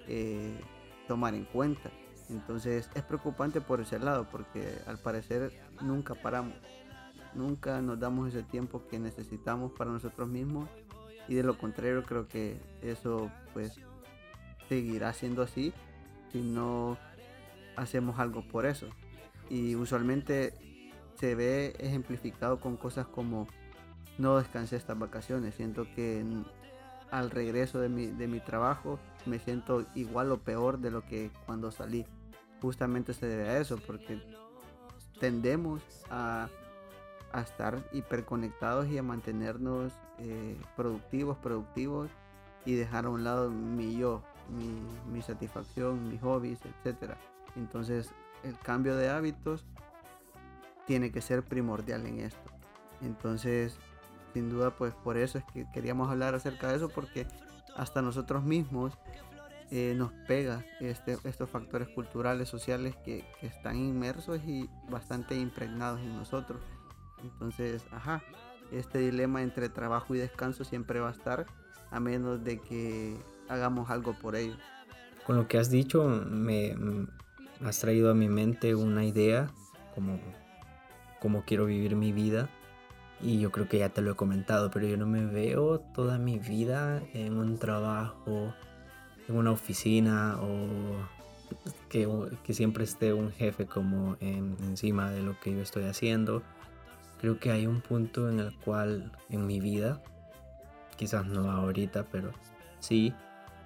eh, 0.06 0.60
tomar 1.08 1.34
en 1.34 1.46
cuenta. 1.46 1.90
Entonces 2.28 2.88
es 2.94 3.02
preocupante 3.02 3.60
por 3.60 3.80
ese 3.80 3.98
lado 3.98 4.28
porque 4.30 4.78
al 4.86 4.98
parecer 4.98 5.52
nunca 5.82 6.14
paramos, 6.14 6.54
nunca 7.34 7.82
nos 7.82 7.98
damos 7.98 8.28
ese 8.28 8.44
tiempo 8.44 8.86
que 8.86 9.00
necesitamos 9.00 9.72
para 9.72 9.90
nosotros 9.90 10.28
mismos 10.28 10.68
y 11.26 11.34
de 11.34 11.42
lo 11.42 11.58
contrario 11.58 12.04
creo 12.04 12.28
que 12.28 12.60
eso 12.82 13.30
pues 13.52 13.80
seguirá 14.70 15.12
siendo 15.12 15.42
así 15.42 15.74
si 16.32 16.40
no 16.40 16.96
hacemos 17.76 18.18
algo 18.18 18.42
por 18.42 18.64
eso. 18.64 18.86
Y 19.50 19.74
usualmente 19.74 20.54
se 21.18 21.34
ve 21.34 21.74
ejemplificado 21.80 22.60
con 22.60 22.76
cosas 22.76 23.06
como 23.06 23.48
no 24.16 24.38
descansé 24.38 24.76
estas 24.76 24.98
vacaciones, 24.98 25.54
siento 25.54 25.86
que 25.94 26.24
al 27.10 27.30
regreso 27.30 27.80
de 27.80 27.88
mi, 27.88 28.06
de 28.06 28.28
mi 28.28 28.38
trabajo 28.38 29.00
me 29.26 29.40
siento 29.40 29.84
igual 29.94 30.30
o 30.30 30.38
peor 30.38 30.78
de 30.78 30.90
lo 30.92 31.04
que 31.04 31.30
cuando 31.46 31.72
salí 31.72 32.06
justamente 32.62 33.12
se 33.12 33.26
debe 33.26 33.48
a 33.48 33.58
eso, 33.58 33.78
porque 33.78 34.22
tendemos 35.18 35.82
a, 36.10 36.48
estar 37.42 37.82
hiperconectados 37.92 38.88
y 38.88 38.98
a 38.98 39.02
mantenernos 39.02 39.92
eh, 40.18 40.56
productivos, 40.76 41.38
productivos 41.38 42.10
y 42.64 42.74
dejar 42.74 43.06
a 43.06 43.08
un 43.08 43.24
lado 43.24 43.50
mi 43.50 43.96
yo, 43.96 44.22
mi, 44.50 45.22
satisfacción, 45.22 46.08
mis 46.08 46.20
hobbies, 46.20 46.60
etc. 46.64 47.14
Entonces 47.56 48.10
el 48.42 48.58
cambio 48.58 48.96
de 48.96 49.10
hábitos 49.10 49.64
tiene 50.86 51.12
que 51.12 51.20
ser 51.20 51.42
primordial 51.42 52.06
en 52.06 52.20
esto. 52.20 52.50
Entonces, 53.02 53.78
sin 54.34 54.50
duda, 54.50 54.76
pues 54.76 54.94
por 54.94 55.16
eso 55.16 55.38
es 55.38 55.44
que 55.52 55.66
queríamos 55.72 56.10
hablar 56.10 56.34
acerca 56.34 56.68
de 56.68 56.76
eso, 56.76 56.88
porque 56.88 57.26
hasta 57.76 58.02
nosotros 58.02 58.42
mismos 58.42 58.98
eh, 59.72 59.94
nos 59.96 60.10
pega 60.26 60.64
este, 60.80 61.16
estos 61.24 61.48
factores 61.48 61.88
culturales, 61.88 62.48
sociales 62.48 62.96
que, 63.04 63.24
están 63.40 63.76
inmersos 63.76 64.40
y 64.44 64.68
bastante 64.88 65.36
impregnados 65.36 66.00
en 66.00 66.16
nosotros. 66.16 66.60
Entonces, 67.22 67.84
ajá, 67.92 68.22
este 68.72 68.98
dilema 68.98 69.42
entre 69.42 69.68
trabajo 69.68 70.14
y 70.14 70.18
descanso 70.18 70.64
siempre 70.64 70.98
va 70.98 71.10
a 71.10 71.12
estar 71.12 71.46
a 71.92 72.00
menos 72.00 72.42
de 72.42 72.58
que 72.58 73.16
hagamos 73.50 73.90
algo 73.90 74.14
por 74.14 74.36
ello. 74.36 74.54
Con 75.26 75.36
lo 75.36 75.48
que 75.48 75.58
has 75.58 75.70
dicho, 75.70 76.04
me, 76.04 76.74
has 77.64 77.80
traído 77.80 78.10
a 78.10 78.14
mi 78.14 78.28
mente 78.28 78.74
una 78.74 79.04
idea 79.04 79.50
como, 79.94 80.18
como 81.20 81.44
quiero 81.44 81.66
vivir 81.66 81.96
mi 81.96 82.12
vida. 82.12 82.48
Y 83.20 83.38
yo 83.38 83.52
creo 83.52 83.68
que 83.68 83.78
ya 83.78 83.90
te 83.90 84.00
lo 84.00 84.12
he 84.12 84.14
comentado, 84.14 84.70
pero 84.70 84.86
yo 84.86 84.96
no 84.96 85.06
me 85.06 85.26
veo 85.26 85.80
toda 85.80 86.18
mi 86.18 86.38
vida 86.38 87.02
en 87.12 87.36
un 87.36 87.58
trabajo 87.58 88.54
en 89.28 89.36
una 89.36 89.52
oficina 89.52 90.38
o 90.40 90.66
que, 91.90 92.54
siempre 92.54 92.84
esté 92.84 93.12
un 93.12 93.30
jefe 93.30 93.66
como 93.66 94.16
encima 94.20 95.10
de 95.10 95.20
lo 95.22 95.38
que 95.38 95.52
yo 95.52 95.60
estoy 95.60 95.84
haciendo. 95.84 96.42
Creo 97.20 97.38
que 97.38 97.50
hay 97.50 97.66
un 97.66 97.82
punto 97.82 98.30
en 98.30 98.40
el 98.40 98.56
cual 98.56 99.12
en 99.28 99.46
mi 99.46 99.60
vida, 99.60 100.02
quizás 100.96 101.26
no 101.26 101.50
ahorita, 101.50 102.06
pero 102.10 102.32
sí 102.78 103.14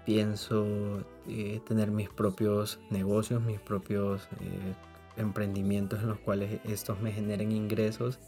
pienso 0.04 1.04
eh, 1.28 1.60
tener 1.66 1.90
mis 1.90 2.08
propios 2.08 2.80
negocios, 2.90 3.42
mis 3.42 3.60
propios 3.60 4.28
eh, 4.40 4.74
emprendimientos 5.16 6.02
en 6.02 6.08
los 6.08 6.18
cuales 6.18 6.60
estos 6.64 7.00
me 7.00 7.12
generen 7.12 7.52
ingresos 7.52 8.18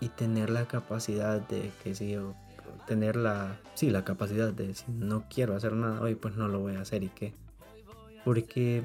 y 0.00 0.08
tener 0.08 0.50
la 0.50 0.66
capacidad 0.66 1.40
de 1.40 1.70
que 1.82 1.94
si 1.94 2.12
yo 2.12 2.34
tener 2.86 3.16
la, 3.16 3.60
sí, 3.74 3.90
la 3.90 4.04
capacidad 4.04 4.52
de 4.52 4.68
decir, 4.68 4.88
no 4.88 5.24
quiero 5.28 5.54
hacer 5.54 5.72
nada 5.74 6.00
hoy, 6.00 6.14
pues 6.14 6.36
no 6.36 6.48
lo 6.48 6.60
voy 6.60 6.76
a 6.76 6.80
hacer 6.80 7.02
y 7.02 7.08
qué. 7.08 7.34
Porque 8.24 8.82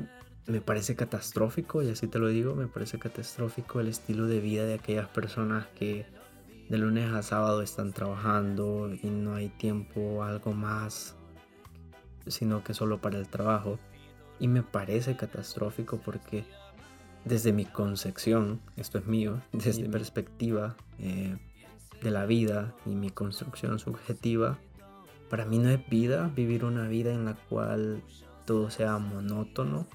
me 0.48 0.62
parece 0.62 0.96
catastrófico, 0.96 1.82
y 1.82 1.90
así 1.90 2.08
te 2.08 2.20
lo 2.20 2.28
digo, 2.28 2.56
me 2.56 2.68
parece 2.68 3.00
catastrófico 3.00 3.80
el 3.80 3.88
estilo 3.88 4.28
de 4.28 4.40
vida 4.40 4.66
de 4.66 4.76
aquellas 4.76 5.08
personas 5.08 5.66
que 5.78 6.06
de 6.70 6.78
lunes 6.78 7.12
a 7.12 7.24
sábado 7.24 7.62
están 7.62 7.94
trabajando 7.94 8.92
y 9.02 9.08
no 9.10 9.36
hay 9.36 9.50
tiempo, 9.50 10.24
algo 10.24 10.54
más, 10.54 11.16
sino 12.28 12.64
que 12.64 12.74
solo 12.74 13.00
para 13.00 13.18
el 13.18 13.28
trabajo. 13.28 13.80
Y 14.40 14.48
me 14.48 14.64
parece 14.64 15.16
catastrófico 15.16 15.98
porque 15.98 16.46
desde 17.24 17.54
mi 17.54 17.66
concepción, 17.66 18.62
esto 18.76 18.98
es 18.98 19.06
mío, 19.06 19.42
desde 19.52 19.84
mi 19.84 19.90
perspectiva, 19.90 20.76
eh, 21.00 21.38
de 22.02 22.12
la 22.12 22.26
vida 22.26 22.74
y 22.86 22.90
mi 22.90 23.10
construcción 23.10 23.80
subjetiva, 23.80 24.60
para 25.30 25.46
mí 25.46 25.58
no 25.58 25.70
es 25.70 25.90
vida 25.90 26.32
vivir 26.36 26.66
una 26.66 26.88
vida 26.88 27.12
en 27.12 27.26
la 27.26 27.34
cual 27.34 28.04
todo 28.46 28.70
sea 28.70 28.98
monótono 29.00 29.88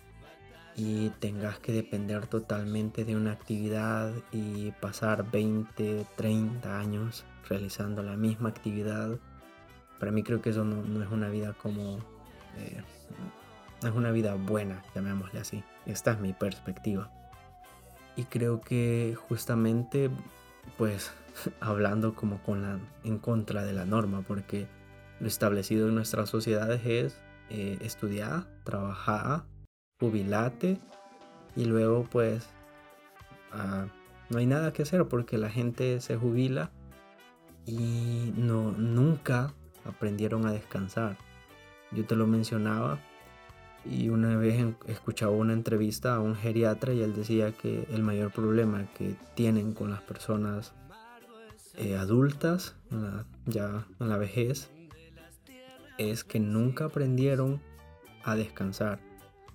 y 0.77 1.11
tengas 1.21 1.59
que 1.59 1.73
depender 1.73 2.27
totalmente 2.27 3.05
de 3.05 3.17
una 3.17 3.33
actividad 3.33 4.13
y 4.33 4.73
pasar 4.73 5.31
20, 5.31 6.07
30 6.17 6.79
años 6.79 7.25
realizando 7.49 8.03
la 8.03 8.17
misma 8.17 8.49
actividad. 8.49 9.19
Para 9.99 10.13
mí 10.13 10.23
creo 10.23 10.41
que 10.41 10.51
eso 10.51 10.65
no, 10.65 11.03
es 11.03 11.11
una 11.11 11.29
vida 11.29 11.55
como... 11.55 11.99
Eh, 12.59 12.83
es 13.83 13.91
una 13.93 14.11
vida 14.11 14.35
buena, 14.35 14.83
llamémosle 14.95 15.41
así. 15.41 15.65
Esta 15.87 16.13
es 16.13 16.21
mi 16.21 16.33
perspectiva. 16.33 17.11
Y 18.17 18.25
creo 18.25 18.61
que 18.61 19.17
justamente 19.29 20.11
pues 20.77 21.11
hablando 21.61 22.15
como 22.15 22.43
con 22.43 22.63
la, 22.63 22.79
en 23.05 23.19
contra 23.19 23.65
de 23.65 23.73
la 23.73 23.85
norma, 23.85 24.23
porque 24.27 24.67
lo 25.21 25.29
establecido 25.29 25.89
en 25.89 25.95
nuestras 25.95 26.29
sociedades 26.31 26.85
es 26.85 27.21
eh, 27.51 27.79
estudiar, 27.83 28.47
trabajar, 28.65 29.45
jubilarte 29.99 30.79
y 31.57 31.65
luego 31.65 32.07
pues 32.11 32.49
ah, 33.53 33.87
no 34.31 34.39
hay 34.39 34.47
nada 34.47 34.73
que 34.73 34.83
hacer 34.83 35.07
porque 35.07 35.37
la 35.37 35.51
gente 35.51 36.01
se 36.01 36.17
jubila 36.17 36.71
y 37.67 38.33
no 38.37 38.73
nunca 38.73 39.53
aprendieron 39.85 40.47
a 40.47 40.53
descansar. 40.53 41.17
Yo 41.93 42.05
te 42.05 42.17
lo 42.17 42.27
mencionaba 42.27 42.99
y 43.85 44.09
una 44.11 44.37
vez 44.37 44.75
escuchaba 44.87 45.33
una 45.33 45.53
entrevista 45.53 46.15
a 46.15 46.21
un 46.21 46.37
geriatra 46.37 46.93
y 46.93 47.03
él 47.03 47.15
decía 47.15 47.53
que 47.53 47.87
el 47.91 48.03
mayor 48.03 48.31
problema 48.33 48.87
que 48.95 49.17
tienen 49.35 49.73
con 49.73 49.91
las 49.91 50.03
personas 50.03 50.73
eh, 51.77 51.97
adultas, 51.97 52.75
ya 53.47 53.87
en 53.99 54.09
la 54.09 54.19
vejez, 54.19 54.71
es 55.99 56.25
que 56.25 56.41
nunca 56.41 56.87
aprendieron 56.87 57.61
a 58.25 58.37
descansar 58.37 59.01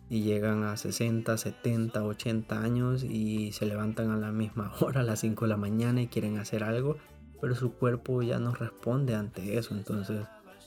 y 0.10 0.22
llegan 0.22 0.64
a 0.64 0.78
60, 0.78 1.38
70, 1.38 2.04
80 2.04 2.62
años 2.62 3.04
y 3.04 3.52
se 3.52 3.66
levantan 3.66 4.12
a 4.12 4.18
la 4.18 4.32
misma 4.32 4.72
hora, 4.80 5.02
a 5.02 5.04
las 5.04 5.20
5 5.20 5.46
de 5.46 5.50
la 5.50 5.58
mañana 5.58 6.02
y 6.02 6.08
quieren 6.08 6.38
hacer 6.38 6.64
algo, 6.64 6.98
pero 7.42 7.56
su 7.56 7.74
cuerpo 7.74 8.22
ya 8.22 8.40
no 8.40 8.54
responde 8.54 9.16
ante 9.16 9.58
eso. 9.58 9.74
Entonces, 9.76 10.26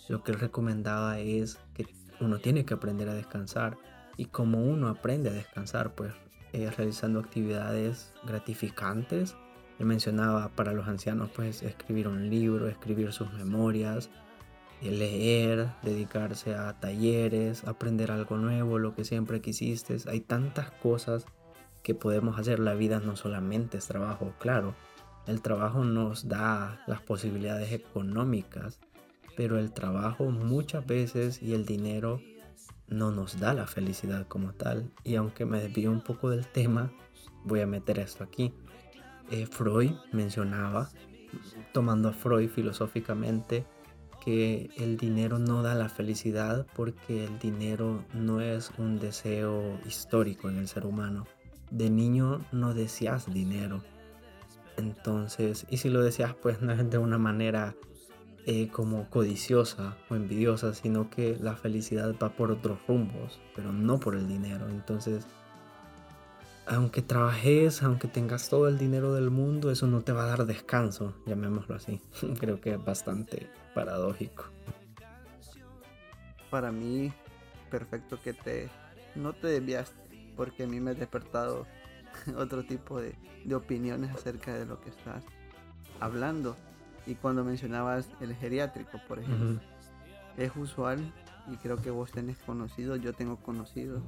lo 0.08 0.22
que 0.22 0.32
él 0.32 0.40
recomendaba 0.40 1.18
es 1.18 1.58
que 1.74 1.86
uno 2.20 2.38
tiene 2.38 2.64
que 2.64 2.74
aprender 2.74 3.08
a 3.08 3.14
descansar 3.14 3.76
y 4.16 4.26
como 4.26 4.62
uno 4.62 4.88
aprende 4.88 5.30
a 5.30 5.32
descansar, 5.32 5.94
pues 5.94 6.12
eh, 6.52 6.70
realizando 6.70 7.20
actividades 7.20 8.12
gratificantes. 8.26 9.36
Él 9.78 9.86
mencionaba 9.86 10.48
para 10.48 10.72
los 10.72 10.88
ancianos, 10.88 11.30
pues 11.34 11.62
escribir 11.62 12.08
un 12.08 12.28
libro, 12.28 12.66
escribir 12.68 13.12
sus 13.12 13.32
memorias, 13.34 14.10
eh, 14.82 14.90
leer, 14.90 15.68
dedicarse 15.82 16.54
a 16.54 16.72
talleres, 16.80 17.64
aprender 17.64 18.10
algo 18.10 18.38
nuevo, 18.38 18.78
lo 18.78 18.94
que 18.94 19.04
siempre 19.04 19.40
quisiste. 19.40 19.96
Hay 20.08 20.20
tantas 20.20 20.70
cosas 20.70 21.26
que 21.82 21.94
podemos 21.94 22.38
hacer. 22.38 22.58
La 22.58 22.74
vida 22.74 22.98
no 22.98 23.14
solamente 23.14 23.78
es 23.78 23.86
trabajo, 23.86 24.32
claro. 24.38 24.74
El 25.26 25.42
trabajo 25.42 25.84
nos 25.84 26.26
da 26.26 26.82
las 26.86 27.02
posibilidades 27.02 27.72
económicas, 27.72 28.80
pero 29.38 29.56
el 29.56 29.70
trabajo 29.70 30.24
muchas 30.32 30.84
veces 30.84 31.40
y 31.40 31.54
el 31.54 31.64
dinero 31.64 32.20
no 32.88 33.12
nos 33.12 33.38
da 33.38 33.54
la 33.54 33.68
felicidad 33.68 34.26
como 34.26 34.52
tal. 34.52 34.90
Y 35.04 35.14
aunque 35.14 35.46
me 35.46 35.60
desvío 35.60 35.92
un 35.92 36.00
poco 36.00 36.28
del 36.28 36.48
tema, 36.48 36.90
voy 37.44 37.60
a 37.60 37.66
meter 37.68 38.00
esto 38.00 38.24
aquí. 38.24 38.52
Eh, 39.30 39.46
Freud 39.46 39.92
mencionaba, 40.10 40.90
tomando 41.72 42.08
a 42.08 42.12
Freud 42.12 42.50
filosóficamente, 42.50 43.64
que 44.24 44.70
el 44.76 44.96
dinero 44.96 45.38
no 45.38 45.62
da 45.62 45.76
la 45.76 45.88
felicidad 45.88 46.66
porque 46.74 47.24
el 47.24 47.38
dinero 47.38 48.04
no 48.14 48.40
es 48.40 48.72
un 48.76 48.98
deseo 48.98 49.78
histórico 49.86 50.48
en 50.48 50.58
el 50.58 50.66
ser 50.66 50.84
humano. 50.84 51.28
De 51.70 51.90
niño 51.90 52.44
no 52.50 52.74
deseas 52.74 53.32
dinero. 53.32 53.84
Entonces, 54.76 55.64
y 55.70 55.76
si 55.76 55.90
lo 55.90 56.02
deseas, 56.02 56.34
pues 56.34 56.60
no 56.60 56.72
es 56.72 56.90
de 56.90 56.98
una 56.98 57.18
manera 57.18 57.76
eh, 58.50 58.70
como 58.72 59.10
codiciosa 59.10 59.98
o 60.08 60.14
envidiosa, 60.14 60.72
sino 60.72 61.10
que 61.10 61.36
la 61.38 61.54
felicidad 61.54 62.14
va 62.16 62.30
por 62.30 62.50
otros 62.50 62.78
rumbos, 62.88 63.38
pero 63.54 63.74
no 63.74 64.00
por 64.00 64.14
el 64.14 64.26
dinero. 64.26 64.70
Entonces, 64.70 65.26
aunque 66.66 67.02
trabajes, 67.02 67.82
aunque 67.82 68.08
tengas 68.08 68.48
todo 68.48 68.66
el 68.66 68.78
dinero 68.78 69.12
del 69.12 69.28
mundo, 69.28 69.70
eso 69.70 69.86
no 69.86 70.00
te 70.00 70.12
va 70.12 70.22
a 70.22 70.28
dar 70.28 70.46
descanso, 70.46 71.12
llamémoslo 71.26 71.74
así. 71.74 72.00
Creo 72.40 72.58
que 72.58 72.70
es 72.70 72.82
bastante 72.82 73.50
paradójico. 73.74 74.44
Para 76.48 76.72
mí, 76.72 77.12
perfecto 77.70 78.18
que 78.22 78.32
te 78.32 78.70
no 79.14 79.34
te 79.34 79.48
desviaste, 79.48 80.32
porque 80.36 80.62
a 80.62 80.66
mí 80.66 80.80
me 80.80 80.92
ha 80.92 80.94
despertado 80.94 81.66
otro 82.38 82.64
tipo 82.64 82.98
de, 82.98 83.14
de 83.44 83.54
opiniones 83.54 84.10
acerca 84.10 84.54
de 84.54 84.64
lo 84.64 84.80
que 84.80 84.88
estás 84.88 85.22
hablando. 86.00 86.56
Y 87.08 87.14
cuando 87.14 87.42
mencionabas 87.42 88.10
el 88.20 88.36
geriátrico, 88.36 89.00
por 89.08 89.18
ejemplo, 89.18 89.58
es 90.36 90.54
usual, 90.54 91.00
y 91.50 91.56
creo 91.56 91.78
que 91.78 91.90
vos 91.90 92.12
tenés 92.12 92.36
conocido, 92.36 92.96
yo 92.96 93.14
tengo 93.14 93.36
conocido, 93.38 94.02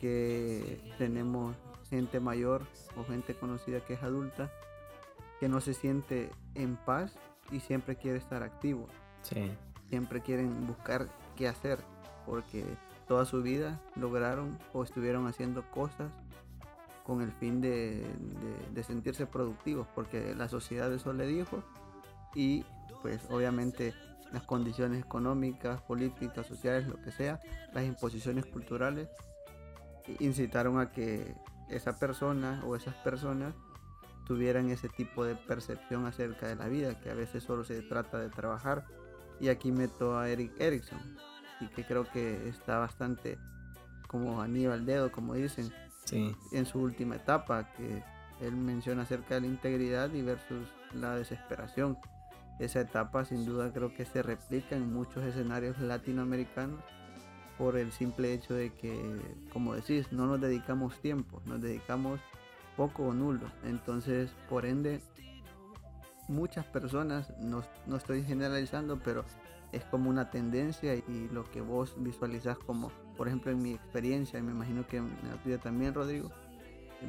que 0.00 0.80
tenemos 0.96 1.56
gente 1.90 2.20
mayor 2.20 2.68
o 2.96 3.04
gente 3.04 3.34
conocida 3.34 3.80
que 3.80 3.94
es 3.94 4.02
adulta, 4.04 4.48
que 5.40 5.48
no 5.48 5.60
se 5.60 5.74
siente 5.74 6.30
en 6.54 6.76
paz 6.76 7.16
y 7.50 7.58
siempre 7.58 7.96
quiere 7.96 8.18
estar 8.18 8.44
activo. 8.44 8.86
Sí. 9.22 9.50
Siempre 9.88 10.20
quieren 10.20 10.68
buscar 10.68 11.08
qué 11.34 11.48
hacer, 11.48 11.80
porque 12.26 12.64
toda 13.08 13.24
su 13.24 13.42
vida 13.42 13.80
lograron 13.96 14.56
o 14.72 14.84
estuvieron 14.84 15.26
haciendo 15.26 15.68
cosas 15.72 16.12
con 17.04 17.22
el 17.22 17.32
fin 17.32 17.60
de, 17.60 18.02
de, 18.02 18.72
de 18.72 18.82
sentirse 18.84 19.26
productivos, 19.26 19.88
porque 19.96 20.32
la 20.36 20.48
sociedad 20.48 20.92
eso 20.92 21.12
le 21.12 21.26
dijo 21.26 21.64
y 22.34 22.64
pues 23.02 23.20
obviamente 23.30 23.94
las 24.32 24.42
condiciones 24.42 25.02
económicas, 25.02 25.80
políticas, 25.82 26.46
sociales, 26.46 26.86
lo 26.88 27.00
que 27.00 27.12
sea, 27.12 27.40
las 27.72 27.84
imposiciones 27.84 28.46
culturales, 28.46 29.08
incitaron 30.18 30.80
a 30.80 30.90
que 30.90 31.34
esa 31.68 31.98
persona 31.98 32.62
o 32.66 32.76
esas 32.76 32.94
personas 32.96 33.54
tuvieran 34.26 34.70
ese 34.70 34.88
tipo 34.88 35.24
de 35.24 35.34
percepción 35.34 36.06
acerca 36.06 36.48
de 36.48 36.56
la 36.56 36.68
vida, 36.68 36.98
que 37.00 37.10
a 37.10 37.14
veces 37.14 37.44
solo 37.44 37.64
se 37.64 37.82
trata 37.82 38.18
de 38.18 38.30
trabajar. 38.30 38.86
Y 39.40 39.48
aquí 39.48 39.70
meto 39.70 40.18
a 40.18 40.28
Eric 40.28 40.52
Erickson, 40.58 40.98
y 41.60 41.68
que 41.68 41.84
creo 41.84 42.10
que 42.10 42.48
está 42.48 42.78
bastante 42.78 43.38
como 44.08 44.40
Aníbal 44.40 44.86
dedo, 44.86 45.12
como 45.12 45.34
dicen, 45.34 45.72
Sí. 46.04 46.36
en 46.52 46.66
su 46.66 46.80
última 46.80 47.16
etapa, 47.16 47.72
que 47.72 48.02
él 48.40 48.56
menciona 48.56 49.02
acerca 49.02 49.36
de 49.36 49.42
la 49.42 49.46
integridad 49.46 50.12
y 50.12 50.22
versus 50.22 50.68
la 50.92 51.16
desesperación. 51.16 51.96
Esa 52.58 52.80
etapa 52.80 53.24
sin 53.24 53.44
duda 53.44 53.72
creo 53.72 53.92
que 53.94 54.04
se 54.04 54.22
replica 54.22 54.76
en 54.76 54.92
muchos 54.92 55.24
escenarios 55.24 55.78
latinoamericanos 55.80 56.80
por 57.58 57.76
el 57.76 57.92
simple 57.92 58.32
hecho 58.32 58.54
de 58.54 58.72
que, 58.72 59.20
como 59.52 59.74
decís, 59.74 60.12
no 60.12 60.26
nos 60.26 60.40
dedicamos 60.40 61.00
tiempo, 61.00 61.40
nos 61.46 61.60
dedicamos 61.60 62.20
poco 62.76 63.04
o 63.04 63.14
nulo. 63.14 63.46
Entonces, 63.64 64.30
por 64.48 64.66
ende, 64.66 65.00
muchas 66.28 66.64
personas, 66.66 67.32
no, 67.38 67.62
no 67.86 67.96
estoy 67.96 68.22
generalizando, 68.24 68.98
pero 68.98 69.24
es 69.72 69.84
como 69.84 70.10
una 70.10 70.30
tendencia 70.30 70.94
y 70.94 71.28
lo 71.32 71.44
que 71.50 71.60
vos 71.60 71.94
visualizás 71.98 72.58
como, 72.58 72.90
por 73.16 73.28
ejemplo, 73.28 73.50
en 73.50 73.62
mi 73.62 73.72
experiencia, 73.72 74.38
y 74.38 74.42
me 74.42 74.52
imagino 74.52 74.86
que 74.86 74.98
en 74.98 75.10
la 75.28 75.42
tuya 75.42 75.58
también, 75.58 75.94
Rodrigo, 75.94 76.30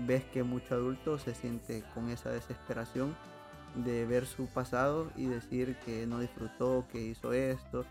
ves 0.06 0.26
que 0.26 0.44
mucho 0.44 0.76
adulto 0.76 1.18
se 1.18 1.34
siente 1.36 1.84
con 1.94 2.10
esa 2.10 2.30
desesperación 2.30 3.16
de 3.76 4.06
ver 4.06 4.26
su 4.26 4.48
pasado 4.48 5.12
y 5.16 5.26
decir 5.26 5.76
que 5.86 6.08
no 6.08 6.20
disfrutó, 6.20 6.86
que 6.92 7.02
hizo 7.02 7.34
esto, 7.34 7.86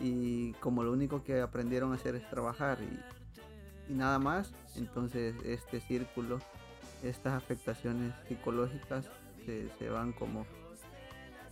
y 0.00 0.52
como 0.54 0.82
lo 0.82 0.92
único 0.92 1.22
que 1.22 1.40
aprendieron 1.40 1.92
a 1.92 1.96
hacer 1.96 2.14
es 2.14 2.28
trabajar 2.28 2.78
y, 2.82 3.92
nada 3.92 4.18
más, 4.18 4.52
entonces 4.76 5.34
este 5.44 5.80
círculo, 5.80 6.38
estas 7.02 7.34
afectaciones 7.34 8.12
psicológicas 8.28 9.08
se, 9.44 9.68
se 9.78 9.88
van 9.88 10.12
como 10.12 10.46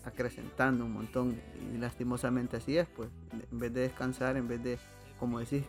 acrecentando 0.04 0.84
un 0.84 0.92
montón 0.92 1.40
y 1.72 1.78
lastimosamente 1.78 2.56
así 2.56 2.76
es, 2.76 2.88
pues 2.88 3.10
en 3.50 3.58
vez 3.58 3.72
de 3.72 3.82
descansar, 3.82 4.36
en 4.36 4.48
vez 4.48 4.62
de, 4.62 4.78
como 5.18 5.38
decís, 5.38 5.64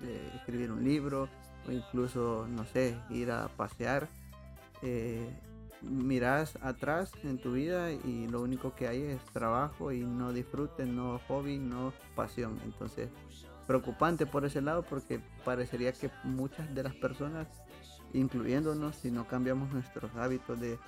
de 0.00 0.26
escribir 0.36 0.72
un 0.72 0.84
libro 0.84 1.28
o 1.66 1.72
incluso, 1.72 2.46
no 2.48 2.64
sé, 2.64 2.98
ir 3.10 3.30
a 3.30 3.48
pasear, 3.48 4.08
eh, 4.82 5.28
miras 5.88 6.58
atrás 6.62 7.12
en 7.22 7.38
tu 7.38 7.52
vida 7.52 7.90
y 7.92 8.26
lo 8.28 8.42
único 8.42 8.74
que 8.74 8.88
hay 8.88 9.02
es 9.02 9.24
trabajo 9.32 9.92
y 9.92 10.00
no 10.00 10.32
disfrute, 10.32 10.84
no 10.86 11.20
hobby, 11.28 11.58
no 11.58 11.92
pasión. 12.14 12.58
Entonces, 12.64 13.08
preocupante 13.66 14.26
por 14.26 14.44
ese 14.44 14.60
lado 14.60 14.82
porque 14.82 15.20
parecería 15.44 15.92
que 15.92 16.10
muchas 16.24 16.74
de 16.74 16.82
las 16.82 16.94
personas, 16.94 17.46
incluyéndonos, 18.12 18.96
si 18.96 19.10
no 19.10 19.26
cambiamos 19.26 19.72
nuestros 19.72 20.14
hábitos 20.16 20.58
de, 20.60 20.78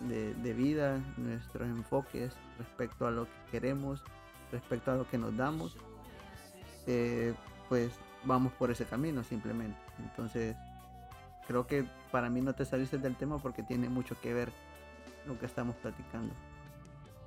de, 0.00 0.34
de 0.34 0.52
vida, 0.52 1.00
nuestros 1.16 1.68
enfoques 1.68 2.32
respecto 2.58 3.06
a 3.06 3.10
lo 3.10 3.24
que 3.24 3.50
queremos, 3.52 4.02
respecto 4.52 4.92
a 4.92 4.96
lo 4.96 5.08
que 5.08 5.18
nos 5.18 5.36
damos, 5.36 5.76
eh, 6.86 7.34
pues 7.68 7.92
vamos 8.24 8.52
por 8.54 8.70
ese 8.70 8.84
camino 8.84 9.22
simplemente. 9.22 9.78
Entonces, 9.98 10.56
creo 11.46 11.66
que 11.66 11.86
para 12.10 12.30
mí 12.30 12.40
no 12.40 12.54
te 12.54 12.64
saliste 12.64 12.98
del 12.98 13.16
tema 13.16 13.38
porque 13.38 13.62
tiene 13.62 13.88
mucho 13.88 14.16
que 14.20 14.34
ver 14.34 14.50
lo 15.26 15.38
que 15.38 15.46
estamos 15.46 15.76
platicando. 15.76 16.32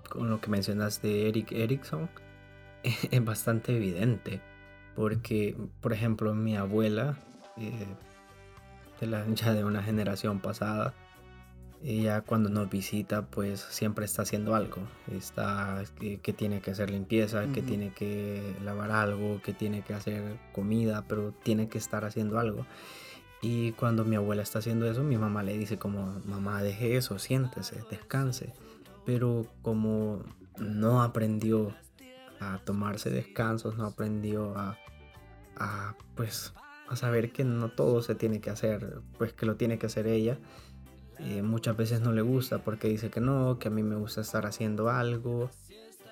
Con 0.10 0.30
lo 0.30 0.42
que 0.42 0.50
mencionas 0.50 1.02
de 1.02 1.30
Eric 1.30 1.52
Erickson, 1.52 2.10
es 2.84 3.24
bastante 3.24 3.76
evidente. 3.76 4.42
Porque, 4.96 5.56
por 5.80 5.94
ejemplo, 5.94 6.34
mi 6.34 6.58
abuela, 6.58 7.18
eh, 7.58 7.72
de 9.00 9.08
la, 9.08 9.26
ya 9.34 9.54
de 9.54 9.64
una 9.64 9.84
generación 9.84 10.40
pasada, 10.40 10.94
ella 11.84 12.22
cuando 12.22 12.50
nos 12.50 12.70
visita, 12.70 13.24
pues 13.24 13.60
siempre 13.60 14.06
está 14.06 14.22
haciendo 14.24 14.54
algo. 14.54 14.82
Está 15.12 15.84
que, 16.00 16.20
que 16.20 16.34
tiene 16.34 16.62
que 16.62 16.72
hacer 16.72 16.92
limpieza, 16.92 17.48
que 17.54 17.62
tiene 17.62 17.92
que 17.92 18.56
lavar 18.64 18.92
algo, 18.92 19.42
que 19.42 19.54
tiene 19.54 19.82
que 19.82 19.94
hacer 19.94 20.38
comida, 20.54 21.04
pero 21.08 21.34
tiene 21.44 21.70
que 21.70 21.78
estar 21.78 22.06
haciendo 22.06 22.38
algo. 22.38 22.66
Y 23.42 23.72
cuando 23.72 24.06
mi 24.06 24.16
abuela 24.16 24.44
está 24.44 24.60
haciendo 24.60 24.90
eso, 24.90 25.04
mi 25.04 25.18
mamá 25.18 25.42
le 25.42 25.58
dice 25.58 25.80
como, 25.80 26.22
mamá, 26.26 26.62
deje 26.62 26.96
eso, 26.96 27.18
siéntese, 27.18 27.84
descanse. 27.90 28.54
Pero 29.06 29.48
como 29.64 30.24
no 30.58 31.02
aprendió 31.02 31.74
a 32.40 32.60
tomarse 32.60 33.10
descansos, 33.10 33.78
no 33.78 33.86
aprendió 33.86 34.54
a, 34.56 34.78
pues, 36.16 36.54
a 36.88 36.96
saber 36.96 37.32
que 37.32 37.44
no 37.44 37.70
todo 37.70 38.02
se 38.04 38.16
tiene 38.16 38.42
que 38.42 38.50
hacer, 38.52 39.02
pues 39.18 39.34
que 39.34 39.46
lo 39.46 39.56
tiene 39.56 39.80
que 39.80 39.88
hacer 39.88 40.08
ella. 40.08 40.38
eh, 41.20 41.42
muchas 41.44 41.78
veces 41.78 42.02
no 42.02 42.12
le 42.12 42.22
gusta 42.22 42.60
porque 42.64 42.88
dice 42.88 43.10
que 43.10 43.22
no, 43.22 43.60
que 43.60 43.68
a 43.68 43.72
mí 43.72 43.84
me 43.84 43.96
gusta 43.96 44.22
estar 44.22 44.46
haciendo 44.46 44.90
algo. 44.90 45.50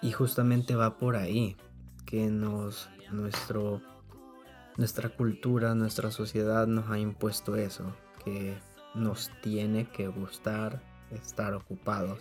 Y 0.01 0.11
justamente 0.11 0.75
va 0.75 0.97
por 0.97 1.15
ahí, 1.15 1.57
que 2.05 2.27
nos, 2.29 2.89
nuestro, 3.11 3.81
nuestra 4.79 5.09
cultura, 5.09 5.75
nuestra 5.75 6.09
sociedad 6.09 6.65
nos 6.65 6.89
ha 6.89 6.97
impuesto 6.97 7.57
eso, 7.57 7.93
que 8.23 8.57
nos 8.95 9.29
tiene 9.41 9.89
que 9.89 10.07
gustar 10.07 10.81
estar 11.11 11.53
ocupados. 11.53 12.19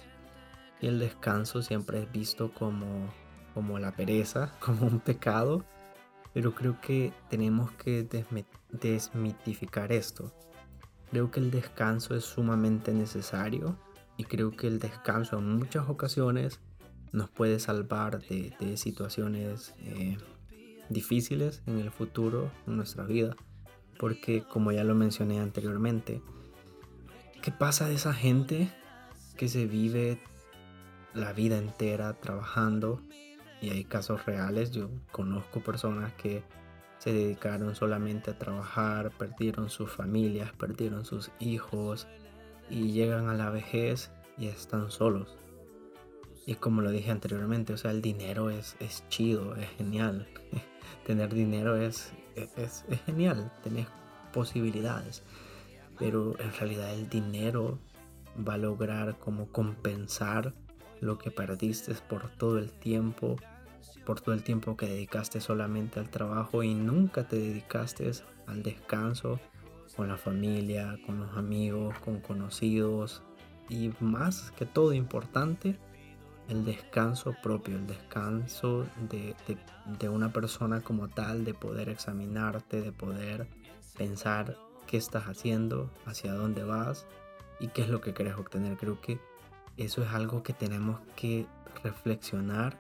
Y 0.81 0.89
el 0.89 0.99
descanso 0.99 1.63
siempre 1.63 2.03
es 2.03 2.11
visto 2.11 2.53
como, 2.53 3.15
como 3.55 3.79
la 3.79 3.95
pereza, 3.95 4.57
como 4.61 4.89
un 4.89 4.99
pecado, 4.99 5.65
pero 6.35 6.53
creo 6.57 6.81
que 6.81 7.13
tenemos 7.31 7.71
que 7.73 8.03
desmitificar 8.73 9.93
esto. 9.93 10.35
Creo 11.13 11.31
que 11.31 11.39
el 11.39 11.53
descanso 11.53 12.17
es 12.17 12.25
sumamente 12.25 12.93
necesario 12.93 13.79
y 14.17 14.25
creo 14.25 14.51
que 14.51 14.67
el 14.67 14.81
descanso 14.81 15.39
en 15.39 15.59
muchas 15.59 15.89
ocasiones 15.89 16.59
nos 17.13 17.31
puede 17.31 17.61
salvar 17.61 18.21
de, 18.21 18.77
situaciones 18.77 19.77
eh, 19.79 20.19
difíciles 20.89 21.63
en 21.67 21.79
el 21.79 21.91
futuro, 21.91 22.51
en 22.67 22.77
nuestra 22.77 23.05
vida. 23.05 23.37
Porque 23.99 24.43
como 24.43 24.73
ya 24.73 24.85
lo 24.85 24.95
mencioné 24.95 25.41
anteriormente, 25.41 26.23
¿qué 27.43 27.51
pasa 27.51 27.89
de 27.89 27.95
esa 27.95 28.15
gente 28.15 28.73
que 29.37 29.49
se 29.49 29.67
vive 29.67 30.21
la 31.15 31.33
vida 31.33 31.59
entera 31.59 32.15
trabajando? 32.15 33.01
Y 33.61 33.71
hay 33.71 33.85
casos 33.85 34.25
reales, 34.25 34.71
yo 34.71 34.89
conozco 35.11 35.61
personas 35.61 36.13
que 36.15 36.45
se 36.99 37.13
dedicaron 37.13 37.75
solamente 37.75 38.31
a 38.31 38.39
trabajar, 38.39 39.11
perdieron 39.11 39.71
sus 39.71 39.91
familias, 39.91 40.53
perdieron 40.53 41.05
sus 41.05 41.31
hijos 41.41 42.07
y 42.71 42.93
llegan 42.93 43.29
a 43.29 43.35
la 43.35 43.51
vejez 43.51 44.11
y 44.37 44.47
están 44.47 44.91
solos. 44.91 45.37
Y 46.49 46.55
como 46.55 46.81
lo 46.81 46.91
dije 46.91 47.11
anteriormente, 47.11 47.75
o 47.75 47.77
sea, 47.77 47.91
el 47.91 48.01
dinero 48.01 48.49
es, 48.49 48.75
es 48.81 49.07
chido, 49.11 49.55
es 49.57 49.69
genial. 49.77 50.27
Tener 51.07 51.35
dinero 51.35 51.77
es, 51.77 52.11
es, 52.37 52.87
es 52.89 53.03
genial, 53.05 53.53
tener 53.63 53.87
posibilidades. 54.33 55.23
Pero 55.99 56.41
en 56.41 56.51
realidad 56.55 56.95
el 56.95 57.11
dinero 57.11 57.79
va 58.49 58.55
a 58.55 58.57
lograr 58.57 59.19
como 59.19 59.53
compensar 59.53 60.55
lo 61.03 61.19
que 61.19 61.31
perdiste 61.31 61.93
por 62.09 62.31
todo 62.31 62.59
el 62.59 62.71
tiempo 62.71 63.37
por 64.07 64.23
todo 64.23 64.35
el 64.35 64.43
tiempo 64.43 64.75
que 64.75 64.87
dedicaste 64.87 65.43
solamente 65.43 66.01
al 66.01 66.09
trabajo 66.09 66.63
y 66.63 66.73
nunca 66.73 67.29
te 67.29 67.37
dedicaste 67.37 68.11
al 68.47 68.63
descanso 68.63 69.39
con 69.97 70.09
la 70.09 70.17
familia, 70.17 70.99
con 71.05 71.21
los 71.21 71.37
amigos, 71.37 71.99
con 71.99 72.21
conocidos 72.21 73.23
y 73.69 73.93
más 74.01 74.51
que 74.53 74.65
todo 74.65 74.95
importante, 74.95 75.79
el 76.49 76.65
descanso 76.65 77.35
propio, 77.43 77.77
el 77.77 77.87
descanso 77.87 78.87
de, 79.11 79.35
de, 79.99 80.09
una 80.09 80.33
persona 80.33 80.81
como 80.81 81.09
tal, 81.09 81.45
de 81.45 81.55
poder 81.55 81.89
examinarte, 81.91 82.81
de 82.81 82.93
poder 82.93 83.47
pensar 83.97 84.57
qué 84.87 84.97
estás 84.97 85.25
haciendo, 85.25 85.91
hacia 86.07 86.33
dónde 86.33 86.65
vas 86.65 87.07
y 87.61 87.69
qué 87.69 87.83
es 87.83 87.89
lo 87.89 88.01
que 88.01 88.15
quieres 88.15 88.37
obtener. 88.37 88.77
Creo 88.79 89.01
que 89.01 89.21
eso 89.77 90.03
es 90.03 90.11
algo 90.11 90.43
que 90.43 90.55
tenemos 90.55 91.01
que 91.15 91.47
reflexionar 91.85 92.79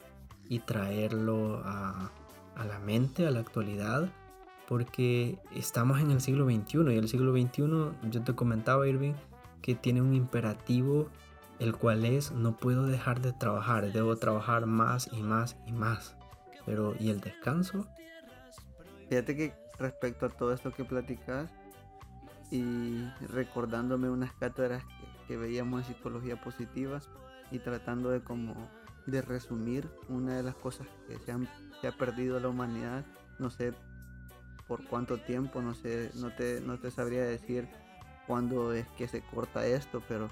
y 0.48 0.60
traerlo 0.60 1.62
a, 1.64 2.10
la 2.56 2.78
mente, 2.80 3.26
a 3.26 3.30
la 3.30 3.40
actualidad, 3.40 4.10
porque 4.66 5.38
estamos 5.54 6.00
en 6.00 6.10
el 6.10 6.20
siglo 6.20 6.46
XXI 6.46 6.92
y 6.92 6.96
el 6.96 7.08
siglo 7.08 7.32
XXI, 7.32 8.10
yo 8.10 8.22
te 8.24 8.34
comentaba 8.34 8.88
Irving, 8.88 9.14
que 9.62 9.74
tiene 9.74 10.00
un 10.00 10.14
imperativo 10.14 11.08
el 11.58 11.76
cual 11.76 12.04
es 12.04 12.32
no 12.32 12.56
puedo 12.56 12.86
dejar 12.86 13.20
de 13.20 13.32
trabajar, 13.32 13.92
debo 13.92 14.16
trabajar 14.16 14.66
más 14.66 15.08
y 15.12 15.22
más 15.22 15.56
y 15.66 15.72
más. 15.72 16.16
Pero 16.64 16.94
¿y 16.98 17.10
el 17.10 17.20
descanso? 17.20 17.86
Fíjate 19.08 19.36
que 19.36 19.54
respecto 19.78 20.26
a 20.26 20.28
todo 20.28 20.52
esto 20.52 20.72
que 20.72 20.84
platicas 20.84 21.50
y 22.50 23.04
recordándome 23.28 24.08
unas 24.10 24.32
cátedras 24.34 24.82
que, 25.26 25.36
veíamos 25.36 25.80
en 25.80 25.94
psicología 25.94 26.40
positiva 26.40 27.00
y 27.50 27.58
tratando 27.58 28.10
de 28.10 28.22
como 28.22 28.54
de 29.06 29.22
resumir 29.22 29.88
una 30.08 30.36
de 30.36 30.42
las 30.42 30.54
cosas 30.54 30.86
que 31.06 31.18
se, 31.18 31.32
han, 31.32 31.46
ha 31.46 31.92
perdido 31.92 32.40
la 32.40 32.48
humanidad, 32.48 33.04
no 33.38 33.50
sé 33.50 33.72
por 34.66 34.84
cuánto 34.86 35.18
tiempo, 35.18 35.62
no 35.62 35.74
sé, 35.74 36.10
no 36.16 36.34
te, 36.34 36.60
no 36.60 36.78
te 36.78 36.90
sabría 36.90 37.24
decir 37.24 37.68
cuándo 38.26 38.72
es 38.72 38.86
que 38.98 39.08
se 39.08 39.22
corta 39.22 39.66
esto, 39.66 40.02
pero 40.06 40.28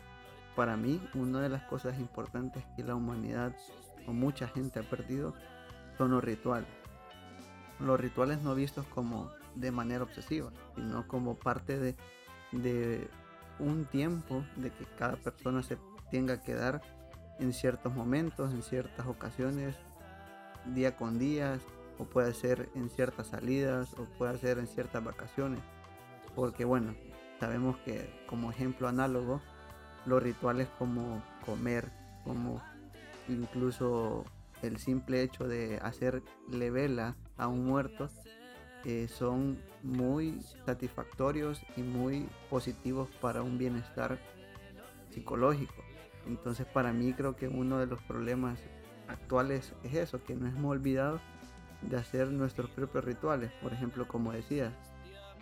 para 0.57 0.77
mí 0.77 1.01
una 1.15 1.41
de 1.41 1.51
las 1.51 1.63
cosas 1.65 1.99
importantes 2.01 2.65
que 2.75 2.83
la 2.83 2.95
humanidad 2.95 3.55
o 4.09 4.13
mucha 4.13 4.49
gente 4.49 4.81
ha 4.81 4.83
perdido 4.83 5.35
son 5.99 6.11
los 6.11 6.25
rituales. 6.25 6.69
Los 7.79 8.01
rituales 8.01 8.41
no 8.43 8.55
vistos 8.55 8.87
como 8.87 9.31
de 9.55 9.71
manera 9.71 10.03
obsesiva, 10.03 10.51
sino 10.75 11.07
como 11.07 11.35
parte 11.35 11.79
de, 11.79 11.95
de 12.53 13.09
un 13.59 13.85
tiempo 13.85 14.45
de 14.57 14.71
que 14.71 14.87
cada 14.99 15.17
persona 15.17 15.63
se 15.63 15.79
tenga 16.11 16.41
que 16.41 16.55
dar 16.55 16.81
en 17.39 17.53
ciertos 17.53 17.95
momentos, 17.95 18.53
en 18.53 18.63
ciertas 18.63 19.07
ocasiones, 19.07 19.77
día 20.75 20.97
con 20.97 21.19
día, 21.19 21.59
o 21.99 22.05
puede 22.05 22.33
ser 22.33 22.69
en 22.75 22.89
ciertas 22.89 23.29
salidas, 23.29 23.93
o 23.95 24.05
puede 24.19 24.39
ser 24.39 24.59
en 24.59 24.67
ciertas 24.67 25.05
vacaciones. 25.05 25.61
Porque 26.35 26.65
bueno, 26.65 26.95
sabemos 27.41 27.77
que 27.79 28.25
como 28.27 28.51
ejemplo 28.51 28.89
análogo, 28.89 29.41
los 30.07 30.23
rituales 30.23 30.69
como 30.79 31.23
comer, 31.45 31.91
como 32.25 32.63
incluso 33.29 34.25
el 34.63 34.79
simple 34.79 35.23
hecho 35.23 35.47
de 35.47 35.79
hacerle 35.83 36.71
vela 36.71 37.17
a 37.37 37.49
un 37.49 37.65
muerto, 37.65 38.09
eh, 38.85 39.09
son 39.09 39.59
muy 39.83 40.41
satisfactorios 40.65 41.61
y 41.77 41.83
muy 41.83 42.29
positivos 42.49 43.09
para 43.21 43.43
un 43.43 43.59
bienestar 43.59 44.19
psicológico. 45.11 45.75
Entonces 46.27 46.67
para 46.67 46.93
mí 46.93 47.13
creo 47.13 47.37
que 47.37 47.49
uno 47.49 47.79
de 47.79 47.87
los 47.87 48.01
problemas 48.03 48.59
actuales 49.09 49.73
es 49.83 49.95
eso, 49.95 50.23
que 50.23 50.35
no 50.35 50.47
hemos 50.47 50.73
olvidado 50.73 51.21
de 51.83 51.97
hacer 51.97 52.29
nuestros 52.29 52.71
propios 52.71 53.05
rituales. 53.05 53.51
Por 53.63 53.73
ejemplo, 53.73 54.07
como 54.09 54.33
decías, 54.33 54.73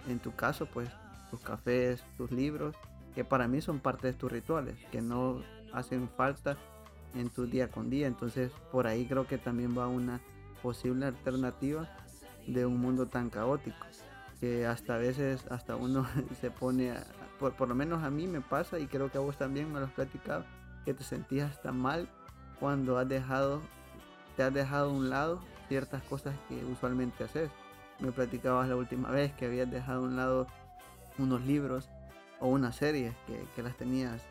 en 0.08 0.18
tu 0.18 0.34
caso, 0.34 0.66
pues 0.66 0.88
tus 1.30 1.40
cafés, 1.40 2.04
tus 2.16 2.30
libros, 2.30 2.76
que 3.14 3.24
para 3.24 3.48
mí 3.48 3.60
son 3.60 3.80
parte 3.80 4.08
de 4.08 4.12
tus 4.12 4.30
rituales, 4.30 4.76
que 4.90 5.00
no 5.00 5.42
hacen 5.72 6.08
falta 6.08 6.56
en 7.14 7.30
tu 7.30 7.46
día 7.46 7.70
con 7.70 7.90
día. 7.90 8.06
Entonces 8.06 8.52
por 8.72 8.86
ahí 8.86 9.06
creo 9.06 9.26
que 9.26 9.38
también 9.38 9.76
va 9.76 9.86
una 9.88 10.20
posible 10.62 11.06
alternativa 11.06 11.88
de 12.46 12.66
un 12.66 12.80
mundo 12.80 13.06
tan 13.06 13.30
caótico 13.30 13.76
que 14.40 14.66
hasta 14.66 14.96
a 14.96 14.98
veces 14.98 15.46
hasta 15.50 15.76
uno 15.76 16.06
se 16.40 16.50
pone 16.50 16.92
por, 17.38 17.54
por 17.54 17.68
lo 17.68 17.74
menos 17.74 18.02
a 18.02 18.10
mí 18.10 18.26
me 18.26 18.40
pasa 18.40 18.78
y 18.78 18.86
creo 18.86 19.10
que 19.10 19.18
a 19.18 19.20
vos 19.20 19.36
también 19.38 19.72
me 19.72 19.78
lo 19.78 19.86
has 19.86 19.92
platicado 19.92 20.44
que 20.84 20.94
te 20.94 21.02
sentías 21.02 21.60
tan 21.62 21.78
mal 21.78 22.08
cuando 22.60 22.98
has 22.98 23.08
dejado, 23.08 23.62
te 24.36 24.42
has 24.42 24.52
dejado 24.52 24.90
a 24.90 24.92
un 24.92 25.10
lado 25.10 25.40
ciertas 25.68 26.02
cosas 26.02 26.34
que 26.48 26.64
usualmente 26.64 27.24
haces. 27.24 27.50
Me 28.00 28.12
platicabas 28.12 28.68
la 28.68 28.76
última 28.76 29.10
vez 29.10 29.32
que 29.32 29.46
habías 29.46 29.70
dejado 29.70 30.00
a 30.00 30.04
un 30.04 30.16
lado 30.16 30.46
unos 31.18 31.42
libros 31.42 31.88
o 32.44 32.48
unas 32.48 32.76
series 32.76 33.14
que, 33.56 33.62
las 33.62 33.74
tenías 33.74 34.22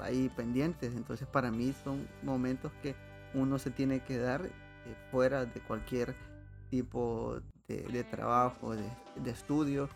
ahí 0.00 0.28
pendientes. 0.36 0.96
Entonces 0.96 1.28
para 1.28 1.52
mí 1.52 1.72
son 1.84 2.08
momentos 2.24 2.72
que 2.82 2.96
uno 3.34 3.58
se 3.60 3.70
tiene 3.70 4.00
que 4.00 4.18
dar 4.18 4.44
eh, 4.44 4.50
fuera 5.12 5.44
de 5.44 5.60
cualquier 5.60 6.16
tipo 6.70 7.38
de, 7.68 8.04
trabajo, 8.04 8.74
de, 8.74 8.84
de, 9.14 9.30
estudio, 9.30 9.88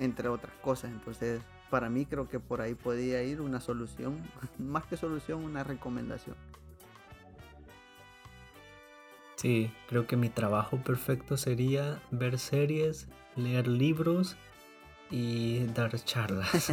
entre 0.00 0.26
otras 0.28 0.52
cosas. 0.56 0.90
Entonces 0.90 1.40
para 1.70 1.88
mí 1.88 2.04
creo 2.04 2.28
que 2.28 2.40
por 2.40 2.60
ahí 2.60 2.74
podía 2.74 3.22
ir 3.22 3.40
una 3.40 3.60
solución, 3.60 4.20
más 4.58 4.84
que 4.86 4.96
solución, 4.96 5.44
una 5.44 5.62
recomendación. 5.62 6.34
Sí, 9.36 9.72
creo 9.88 10.08
que 10.08 10.16
mi 10.16 10.30
trabajo 10.30 10.78
perfecto 10.78 11.36
sería 11.36 12.02
ver 12.10 12.40
series, 12.40 13.06
leer 13.36 13.68
libros 13.68 14.36
y 15.10 15.64
dar 15.66 15.98
charlas. 16.04 16.72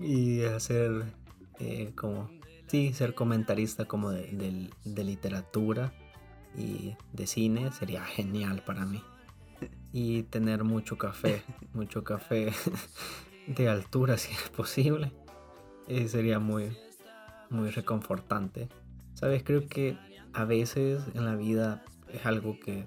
y 0.00 0.42
hacer 0.44 1.04
eh, 1.58 1.92
como, 1.94 2.30
sí, 2.66 2.92
ser 2.92 3.14
comentarista 3.14 3.84
como 3.86 4.10
de 4.10 4.70
literatura 4.84 5.92
y 6.56 6.96
de 7.12 7.26
cine 7.26 7.70
sería 7.72 8.04
genial 8.04 8.62
para 8.64 8.84
mí 8.84 9.02
y 9.92 10.22
tener 10.24 10.64
mucho 10.64 10.96
café, 10.98 11.42
mucho 11.72 12.04
café 12.04 12.52
de 13.46 13.68
altura 13.68 14.16
si 14.16 14.32
es 14.32 14.48
posible. 14.50 15.12
Eh, 15.88 16.08
sería 16.08 16.38
muy, 16.38 16.76
muy 17.48 17.70
reconfortante. 17.70 18.68
Sabes, 19.14 19.42
creo 19.42 19.68
que 19.68 19.98
a 20.32 20.44
veces 20.44 21.02
en 21.14 21.24
la 21.24 21.34
vida 21.34 21.84
es 22.12 22.24
algo 22.26 22.58
que, 22.60 22.86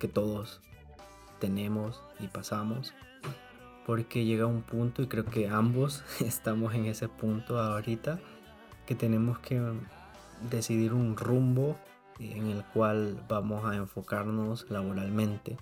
que 0.00 0.08
todos 0.08 0.62
tenemos 1.38 2.02
y 2.20 2.28
pasamos. 2.28 2.94
Porque 3.86 4.24
llega 4.24 4.46
un 4.46 4.62
punto, 4.62 5.02
y 5.02 5.06
creo 5.06 5.24
que 5.24 5.48
ambos 5.48 6.04
estamos 6.20 6.74
en 6.74 6.86
ese 6.86 7.08
punto 7.08 7.58
ahorita, 7.60 8.18
que 8.86 8.94
tenemos 8.94 9.38
que 9.38 9.60
decidir 10.50 10.92
un 10.92 11.16
rumbo 11.16 11.76
en 12.18 12.48
el 12.48 12.64
cual 12.64 13.22
vamos 13.28 13.64
a 13.64 13.76
enfocarnos 13.76 14.66
laboralmente. 14.70 15.56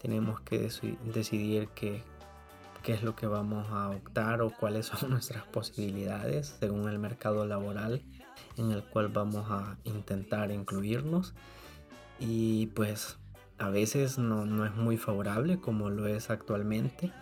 Tenemos 0.00 0.40
que 0.40 0.70
decidir 1.04 1.68
qué, 1.74 2.02
qué 2.82 2.92
es 2.92 3.02
lo 3.02 3.16
que 3.16 3.26
vamos 3.26 3.66
a 3.70 3.90
optar 3.90 4.42
o 4.42 4.50
cuáles 4.50 4.86
son 4.98 5.10
nuestras 5.10 5.44
posibilidades 5.44 6.56
según 6.60 6.88
el 6.88 6.98
mercado 6.98 7.46
laboral 7.46 8.02
en 8.56 8.70
el 8.70 8.82
cual 8.84 9.08
vamos 9.08 9.50
a 9.50 9.76
intentar 9.84 10.50
incluirnos. 10.50 11.34
Y 12.18 12.66
pues 12.68 13.18
a 13.58 13.68
veces 13.70 14.18
no, 14.18 14.44
no 14.44 14.66
es 14.66 14.74
muy 14.74 14.96
favorable 14.96 15.58
como 15.58 15.90
lo 15.90 16.06
es 16.06 16.30
actualmente, 16.30 17.12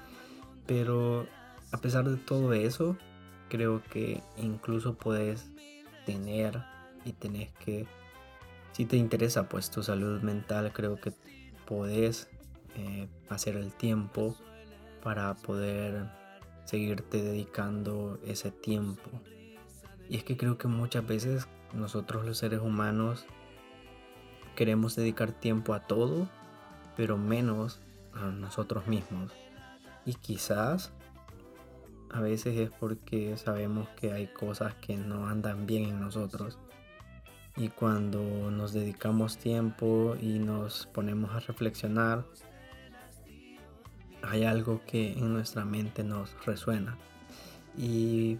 pero 0.66 1.26
a 1.72 1.78
pesar 1.78 2.08
de 2.08 2.16
todo 2.16 2.52
eso, 2.54 2.96
creo 3.48 3.82
que 3.90 4.22
incluso 4.36 4.94
puedes 4.94 5.50
tener 6.06 6.62
y 7.04 7.12
tenés 7.12 7.50
que, 7.64 7.86
si 8.72 8.84
te 8.84 8.96
interesa 8.96 9.48
pues 9.48 9.70
tu 9.70 9.82
salud 9.82 10.22
mental, 10.22 10.72
creo 10.72 11.00
que 11.00 11.12
podés 11.66 12.28
eh, 12.76 13.08
hacer 13.28 13.56
el 13.56 13.72
tiempo 13.72 14.36
para 15.02 15.34
poder 15.34 16.10
seguirte 16.64 17.22
dedicando 17.22 18.18
ese 18.26 18.50
tiempo. 18.50 19.10
Y 20.08 20.16
es 20.16 20.24
que 20.24 20.36
creo 20.36 20.58
que 20.58 20.68
muchas 20.68 21.06
veces 21.06 21.48
nosotros 21.72 22.24
los 22.24 22.38
seres 22.38 22.60
humanos 22.60 23.26
queremos 24.54 24.96
dedicar 24.96 25.32
tiempo 25.32 25.74
a 25.74 25.80
todo, 25.80 26.28
pero 26.96 27.18
menos 27.18 27.80
a 28.14 28.26
nosotros 28.26 28.86
mismos. 28.86 29.32
Y 30.06 30.14
quizás 30.14 30.92
a 32.10 32.20
veces 32.20 32.56
es 32.56 32.70
porque 32.70 33.36
sabemos 33.36 33.88
que 34.00 34.12
hay 34.12 34.28
cosas 34.28 34.74
que 34.76 34.96
no 34.96 35.26
andan 35.26 35.66
bien 35.66 35.84
en 35.84 36.00
nosotros. 36.00 36.58
Y 37.56 37.68
cuando 37.68 38.20
nos 38.50 38.72
dedicamos 38.72 39.38
tiempo 39.38 40.16
y 40.20 40.38
nos 40.38 40.86
ponemos 40.86 41.32
a 41.32 41.40
reflexionar, 41.40 42.24
hay 44.22 44.44
algo 44.44 44.82
que 44.86 45.12
en 45.12 45.32
nuestra 45.32 45.64
mente 45.64 46.04
nos 46.04 46.34
resuena. 46.46 46.96
Y 47.76 48.38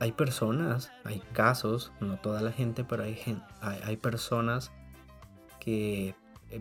hay 0.00 0.12
personas, 0.12 0.90
hay 1.04 1.20
casos, 1.32 1.92
no 2.00 2.16
toda 2.18 2.40
la 2.40 2.52
gente, 2.52 2.84
pero 2.84 3.04
hay, 3.04 3.18
hay, 3.60 3.80
hay 3.84 3.96
personas 3.96 4.72
que 5.62 6.16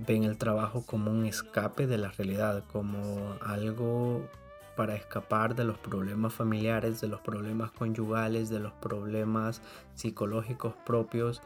ven 0.07 0.23
el 0.23 0.37
trabajo 0.37 0.85
como 0.85 1.09
un 1.09 1.25
escape 1.25 1.87
de 1.87 1.97
la 1.97 2.11
realidad, 2.11 2.63
como 2.71 3.35
algo 3.41 4.29
para 4.75 4.95
escapar 4.95 5.55
de 5.55 5.63
los 5.63 5.79
problemas 5.79 6.33
familiares, 6.33 7.01
de 7.01 7.07
los 7.07 7.19
problemas 7.19 7.71
conyugales, 7.71 8.49
de 8.49 8.59
los 8.59 8.73
problemas 8.73 9.61
psicológicos 9.95 10.75
propios 10.85 11.41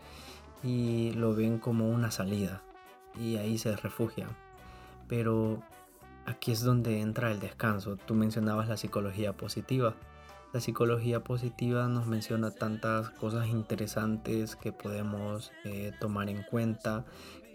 y 0.64 1.12
lo 1.14 1.34
ven 1.34 1.60
como 1.60 1.90
una 1.90 2.12
salida 2.12 2.62
y 3.20 3.38
ahí 3.38 3.58
se 3.58 3.76
refugian. 3.78 4.30
Pero 5.08 5.64
aquí 6.26 6.52
es 6.52 6.62
donde 6.62 7.00
entra 7.00 7.32
el 7.32 7.40
descanso. 7.40 7.96
Tú 7.96 8.16
mencionabas 8.16 8.68
la 8.68 8.78
psicología 8.78 9.34
positiva. 9.34 9.96
La 10.56 10.62
psicología 10.62 11.22
positiva 11.22 11.88
nos 11.90 12.08
menciona 12.08 12.50
tantas 12.50 13.10
cosas 13.10 13.48
interesantes 13.48 14.56
que 14.56 14.72
podemos 14.72 15.52
eh, 15.66 15.92
tomar 16.00 16.30
en 16.30 16.44
cuenta, 16.44 17.04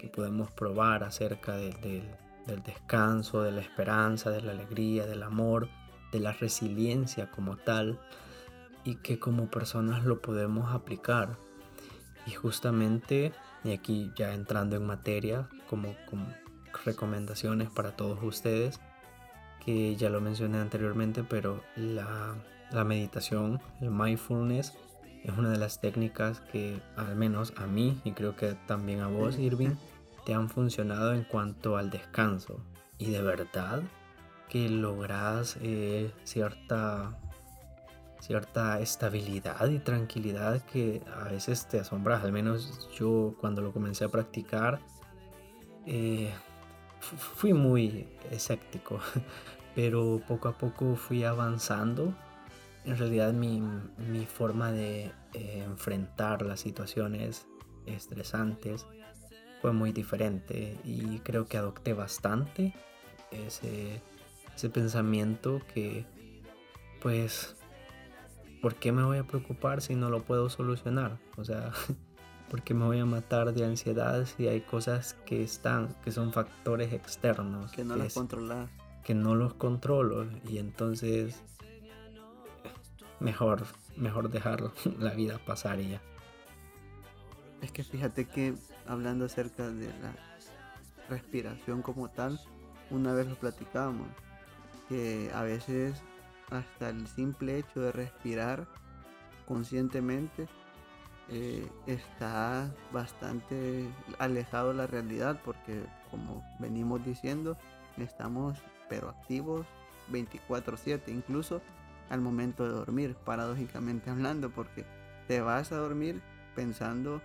que 0.01 0.09
podemos 0.09 0.51
probar 0.51 1.03
acerca 1.03 1.55
del 1.55 2.03
del 2.45 2.63
descanso, 2.63 3.43
de 3.43 3.51
la 3.51 3.61
esperanza, 3.61 4.29
de 4.29 4.41
la 4.41 4.51
alegría, 4.51 5.05
del 5.05 5.23
amor, 5.23 5.69
de 6.11 6.19
la 6.19 6.33
resiliencia 6.33 7.29
como 7.31 7.57
tal 7.57 7.99
y 8.83 8.95
que 8.95 9.19
como 9.19 9.49
personas 9.49 10.03
lo 10.05 10.21
podemos 10.21 10.73
aplicar. 10.73 11.37
Y 12.25 12.31
justamente, 12.31 13.31
y 13.63 13.71
aquí 13.71 14.11
ya 14.15 14.33
entrando 14.33 14.75
en 14.75 14.85
materia, 14.85 15.49
como, 15.69 15.95
como 16.09 16.27
recomendaciones 16.85 17.69
para 17.69 17.95
todos 17.95 18.19
ustedes, 18.23 18.79
que 19.63 19.95
ya 19.95 20.09
lo 20.09 20.21
mencioné 20.21 20.59
anteriormente, 20.59 21.23
pero 21.23 21.63
la, 21.75 22.35
la 22.71 22.83
meditación, 22.83 23.61
el 23.79 23.91
mindfulness, 23.91 24.73
es 25.23 25.37
una 25.37 25.51
de 25.51 25.57
las 25.57 25.79
técnicas 25.81 26.41
que 26.51 26.81
al 26.95 27.15
menos 27.15 27.53
a 27.55 27.67
mí 27.67 28.01
y 28.03 28.11
creo 28.13 28.35
que 28.35 28.55
también 28.65 29.01
a 29.01 29.07
vos, 29.07 29.37
Irving, 29.37 29.75
te 30.25 30.33
han 30.33 30.49
funcionado 30.49 31.13
en 31.13 31.23
cuanto 31.23 31.77
al 31.77 31.89
descanso. 31.89 32.63
Y 32.97 33.11
de 33.11 33.21
verdad 33.21 33.81
que 34.49 34.69
logras 34.69 35.57
eh, 35.61 36.11
cierta, 36.23 37.17
cierta 38.19 38.79
estabilidad 38.79 39.69
y 39.69 39.79
tranquilidad 39.79 40.61
que 40.63 41.01
a 41.15 41.23
veces 41.29 41.67
te 41.67 41.79
asombras. 41.79 42.23
Al 42.23 42.31
menos 42.31 42.89
yo 42.97 43.35
cuando 43.39 43.61
lo 43.61 43.71
comencé 43.71 44.03
a 44.03 44.09
practicar 44.09 44.79
eh, 45.85 46.31
fui 46.99 47.53
muy 47.53 48.07
escéptico, 48.29 48.99
pero 49.75 50.21
poco 50.27 50.49
a 50.49 50.57
poco 50.57 50.95
fui 50.95 51.23
avanzando. 51.23 52.13
En 52.83 52.97
realidad 52.97 53.31
mi, 53.31 53.61
mi 53.97 54.25
forma 54.25 54.71
de 54.71 55.11
eh, 55.33 55.63
enfrentar 55.63 56.41
las 56.41 56.59
situaciones 56.59 57.47
estresantes 57.85 58.85
fue 59.61 59.71
muy 59.71 59.91
diferente 59.91 60.77
y 60.83 61.19
creo 61.19 61.47
que 61.47 61.57
adopté 61.57 61.93
bastante 61.93 62.73
ese, 63.31 64.01
ese 64.55 64.69
pensamiento 64.69 65.61
que 65.73 66.05
pues 67.01 67.55
¿por 68.61 68.75
qué 68.75 68.91
me 68.91 69.03
voy 69.03 69.17
a 69.17 69.23
preocupar 69.23 69.81
si 69.81 69.95
no 69.95 70.09
lo 70.09 70.23
puedo 70.23 70.49
solucionar? 70.49 71.17
O 71.37 71.43
sea, 71.43 71.71
¿por 72.49 72.61
qué 72.61 72.73
me 72.73 72.85
voy 72.85 72.99
a 72.99 73.05
matar 73.05 73.53
de 73.53 73.65
ansiedad 73.65 74.25
si 74.25 74.47
hay 74.47 74.61
cosas 74.61 75.15
que 75.25 75.43
están, 75.43 75.95
que 76.03 76.11
son 76.11 76.31
factores 76.31 76.93
externos? 76.93 77.71
Que 77.71 77.83
no 77.83 77.95
los 77.95 78.13
controlas. 78.13 78.69
Que 79.03 79.15
no 79.15 79.35
los 79.35 79.55
controlo 79.55 80.27
y 80.47 80.59
entonces 80.59 81.41
mejor, 83.19 83.63
mejor 83.97 84.29
dejar 84.29 84.71
la 84.99 85.13
vida 85.13 85.39
pasar 85.45 85.79
y 85.79 85.89
ya. 85.89 86.01
Es 87.61 87.71
que 87.71 87.83
fíjate 87.83 88.25
que 88.25 88.55
hablando 88.87 89.25
acerca 89.25 89.69
de 89.69 89.87
la 89.87 90.13
respiración 91.09 91.81
como 91.81 92.09
tal, 92.09 92.39
una 92.89 93.13
vez 93.13 93.27
lo 93.27 93.35
platicábamos, 93.35 94.07
que 94.89 95.31
a 95.33 95.43
veces 95.43 96.01
hasta 96.49 96.89
el 96.89 97.07
simple 97.07 97.59
hecho 97.59 97.81
de 97.81 97.91
respirar 97.91 98.67
conscientemente 99.47 100.47
eh, 101.29 101.67
está 101.87 102.69
bastante 102.91 103.87
alejado 104.19 104.69
de 104.69 104.75
la 104.75 104.87
realidad 104.87 105.39
porque 105.45 105.85
como 106.09 106.43
venimos 106.59 107.05
diciendo 107.05 107.57
estamos 107.97 108.57
pero 108.89 109.09
activos 109.09 109.65
24/7 110.11 111.07
incluso 111.07 111.61
al 112.09 112.19
momento 112.19 112.65
de 112.65 112.71
dormir 112.71 113.15
paradójicamente 113.15 114.09
hablando 114.09 114.49
porque 114.49 114.85
te 115.27 115.39
vas 115.39 115.71
a 115.71 115.77
dormir 115.77 116.21
pensando 116.53 117.21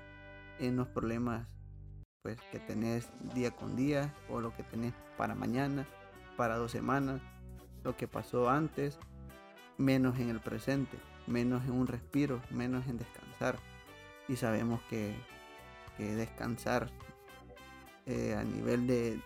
en 0.58 0.76
los 0.76 0.88
problemas 0.88 1.46
pues 2.22 2.40
que 2.50 2.58
tenés 2.58 3.08
día 3.34 3.52
con 3.52 3.76
día 3.76 4.12
o 4.28 4.40
lo 4.40 4.54
que 4.56 4.64
tenés 4.64 4.92
para 5.16 5.34
mañana, 5.34 5.86
para 6.36 6.56
dos 6.56 6.72
semanas, 6.72 7.20
lo 7.84 7.96
que 7.96 8.08
pasó 8.08 8.50
antes, 8.50 8.98
menos 9.78 10.18
en 10.18 10.30
el 10.30 10.40
presente, 10.40 10.98
menos 11.28 11.64
en 11.64 11.72
un 11.72 11.86
respiro, 11.86 12.42
menos 12.50 12.86
en 12.88 12.98
descansar. 12.98 13.60
Y 14.28 14.34
sabemos 14.36 14.80
que, 14.90 15.14
descansar 15.98 16.90
eh, 18.06 18.34
a 18.36 18.42
nivel 18.42 18.86
de, 18.88 19.20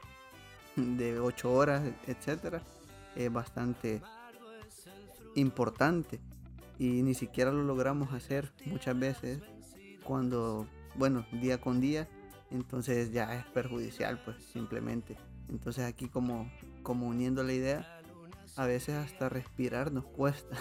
de 0.76 1.18
8 1.18 1.52
horas, 1.52 1.82
etcétera, 2.06 2.62
es 3.16 3.32
bastante 3.32 4.02
importante 5.34 6.20
y 6.78 7.02
ni 7.02 7.14
siquiera 7.14 7.50
lo 7.50 7.62
logramos 7.62 8.12
hacer 8.12 8.52
muchas 8.66 8.98
veces 8.98 9.40
cuando 10.04 10.66
bueno, 10.94 11.26
día 11.32 11.60
con 11.60 11.80
día, 11.80 12.08
entonces 12.50 13.12
ya 13.12 13.34
es 13.34 13.44
perjudicial, 13.46 14.20
pues 14.24 14.36
simplemente. 14.52 15.16
Entonces 15.48 15.84
aquí 15.84 16.08
como, 16.08 16.50
como 16.82 17.08
uniendo 17.08 17.42
la 17.42 17.52
idea, 17.52 18.00
a 18.56 18.66
veces 18.66 18.96
hasta 18.96 19.28
respirar 19.28 19.92
nos 19.92 20.04
cuesta, 20.04 20.56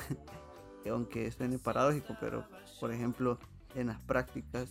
aunque 0.89 1.31
suene 1.31 1.59
paradójico, 1.59 2.15
pero 2.19 2.45
por 2.79 2.91
ejemplo 2.91 3.39
en 3.75 3.87
las 3.87 3.99
prácticas, 4.01 4.69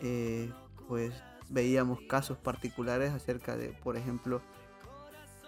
eh, 0.00 0.50
pues 0.88 1.12
veíamos 1.50 2.00
casos 2.08 2.38
particulares 2.38 3.12
acerca 3.12 3.56
de, 3.56 3.68
por 3.68 3.96
ejemplo, 3.96 4.40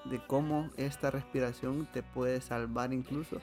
de 0.05 0.25
cómo 0.27 0.71
esta 0.77 1.11
respiración 1.11 1.89
te 1.93 2.03
puede 2.03 2.41
salvar 2.41 2.93
incluso 2.93 3.41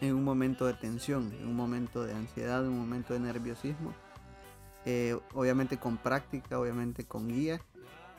en 0.00 0.14
un 0.14 0.24
momento 0.24 0.66
de 0.66 0.74
tensión, 0.74 1.32
en 1.32 1.46
un 1.46 1.54
momento 1.54 2.04
de 2.04 2.12
ansiedad, 2.12 2.64
en 2.64 2.72
un 2.72 2.78
momento 2.80 3.14
de 3.14 3.20
nerviosismo 3.20 3.94
eh, 4.84 5.18
obviamente 5.34 5.78
con 5.78 5.96
práctica, 5.98 6.58
obviamente 6.58 7.04
con 7.04 7.28
guía, 7.28 7.60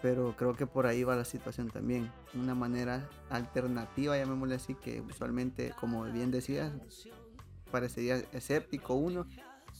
pero 0.02 0.36
creo 0.36 0.56
que 0.56 0.67
por 0.67 0.86
ahí 0.86 1.04
va 1.04 1.15
la 1.15 1.26
situación 1.26 1.69
también. 1.69 2.12
Una 2.34 2.56
manera 2.56 3.10
alternativa, 3.30 4.17
llamémosle 4.17 4.56
así, 4.56 4.76
que 4.76 5.02
usualmente, 5.02 5.73
como 5.80 6.04
bien 6.04 6.32
decías, 6.32 6.73
parecería 7.71 8.17
escéptico 8.34 8.95
uno, 8.95 9.26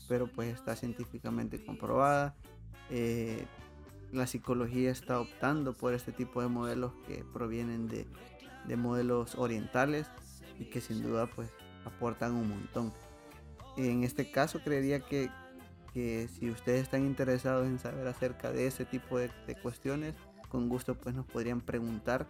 pero 0.08 0.28
pues 0.28 0.54
está 0.54 0.76
científicamente 0.76 1.64
comprobada. 1.64 2.36
Eh, 2.90 3.46
la 4.12 4.28
psicología 4.28 4.92
está 4.92 5.20
optando 5.20 5.74
por 5.74 5.94
este 5.94 6.12
tipo 6.12 6.42
de 6.42 6.48
modelos 6.48 6.94
que 7.08 7.26
provienen 7.34 7.88
de, 7.88 8.08
de 8.66 8.78
modelos 8.78 9.36
orientales 9.36 10.08
y 10.60 10.66
que 10.66 10.82
sin 10.82 11.02
duda 11.02 11.28
pues 11.28 11.50
aportan 11.86 12.34
un 12.34 12.50
montón. 12.50 12.94
En 13.78 14.04
este 14.04 14.30
caso 14.32 14.60
creería 14.64 15.00
que, 15.00 15.30
que 15.94 16.28
si 16.28 16.50
ustedes 16.50 16.84
están 16.84 17.06
interesados 17.06 17.68
en 17.68 17.78
saber 17.78 18.08
acerca 18.08 18.52
de 18.52 18.68
ese 18.68 18.86
tipo 18.86 19.20
de, 19.20 19.30
cuestiones, 19.62 20.16
con 20.50 20.68
gusto 20.68 20.96
pues 20.96 21.16
nos 21.16 21.26
podrían 21.26 21.62
preguntar 21.62 22.28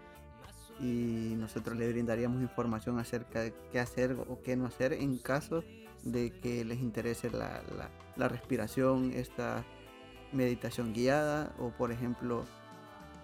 y 0.80 1.36
nosotros 1.38 1.78
le 1.78 1.89
brindaríamos 1.91 2.41
información 2.41 2.99
acerca 2.99 3.41
de 3.41 3.54
qué 3.71 3.80
hacer 3.80 4.17
o 4.28 4.41
qué 4.43 4.56
no 4.56 4.65
hacer 4.65 4.93
en 4.93 5.17
caso 5.17 5.63
de 6.04 6.32
que 6.32 6.65
les 6.65 6.80
interese 6.80 7.30
la, 7.30 7.62
la, 8.17 8.28
respiración, 8.28 9.12
esta 9.13 9.63
meditación 10.34 10.93
guiada 10.93 11.54
o 11.60 11.69
por 11.69 11.91
ejemplo 11.91 12.43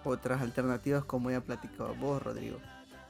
otras 0.04 0.40
alternativas 0.40 1.04
como 1.04 1.30
ya 1.30 1.42
platicado 1.42 1.94
vos 1.96 2.22
Rodrigo, 2.22 2.58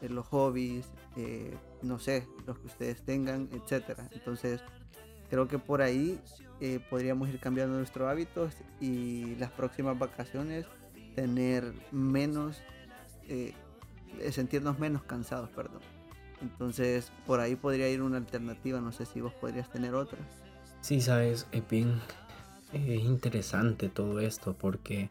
eh, 0.01 0.09
los 0.09 0.27
hobbies, 0.29 0.87
eh, 1.16 1.57
no 1.83 1.99
sé, 2.01 2.27
los 2.47 2.59
que 2.59 2.66
ustedes 2.66 3.03
tengan, 3.03 3.49
etcétera. 3.53 4.09
Entonces 4.12 4.61
creo 5.31 5.49
que 5.49 5.59
por 5.59 5.81
ahí 5.81 6.21
eh, 6.61 6.81
podríamos 6.90 7.29
ir 7.29 7.40
cambiando 7.40 7.77
nuestros 7.77 8.09
hábitos 8.09 8.55
y 8.81 9.37
las 9.37 9.51
próximas 9.51 9.99
vacaciones 9.99 10.66
tener 11.14 11.73
menos, 11.90 12.62
eh, 13.29 13.55
sentirnos 14.31 14.79
menos 14.79 15.03
cansados, 15.05 15.49
perdón. 15.51 15.81
Entonces 16.43 17.11
por 17.27 17.40
ahí 17.40 17.57
podría 17.57 17.88
ir 17.88 18.03
una 18.03 18.19
alternativa, 18.19 18.81
no 18.81 18.93
sé 18.93 19.07
si 19.07 19.21
vos 19.21 19.33
podrías 19.35 19.71
tener 19.71 19.95
otra. 19.95 20.19
Sí, 20.83 21.01
sabes, 21.01 21.47
es 21.53 21.69
bien 21.69 22.01
es 22.73 23.03
interesante 23.03 23.88
todo 23.88 24.21
esto 24.21 24.55
porque 24.55 25.11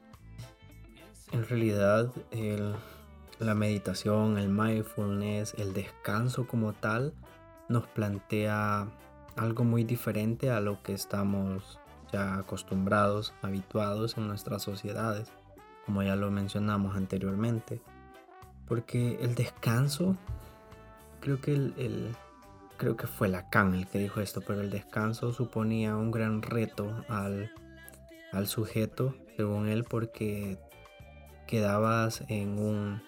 en 1.31 1.47
realidad 1.47 2.11
el, 2.31 2.73
la 3.39 3.53
meditación, 3.53 4.37
el 4.37 4.49
mindfulness, 4.49 5.55
el 5.57 5.73
descanso 5.73 6.47
como 6.47 6.73
tal 6.73 7.13
nos 7.67 7.87
plantea 7.87 8.87
algo 9.39 9.63
muy 9.63 9.83
diferente 9.83 10.51
a 10.51 10.59
lo 10.59 10.83
que 10.83 10.93
estamos 10.93 11.79
ya 12.11 12.35
acostumbrados, 12.35 13.33
habituados 13.41 14.17
en 14.17 14.27
nuestras 14.27 14.63
sociedades, 14.63 15.31
como 15.85 16.03
ya 16.03 16.15
lo 16.15 16.29
mencionamos 16.29 16.95
anteriormente. 16.95 17.81
Porque 18.67 19.17
el 19.21 19.35
descanso, 19.35 20.17
creo 21.21 21.39
que 21.39 21.53
el, 21.53 22.15
creo 22.77 22.97
que 22.97 23.07
fue 23.07 23.29
Lacan 23.29 23.73
el 23.73 23.87
que 23.87 23.99
dijo 23.99 24.19
esto, 24.19 24.41
pero 24.41 24.61
el 24.61 24.69
descanso 24.69 25.31
suponía 25.31 25.95
un 25.95 26.11
gran 26.11 26.41
reto 26.41 27.05
al, 27.07 27.51
al 28.33 28.47
sujeto, 28.47 29.15
según 29.37 29.67
él, 29.67 29.85
porque 29.85 30.59
quedabas 31.47 32.23
en 32.27 32.59
un, 32.59 33.01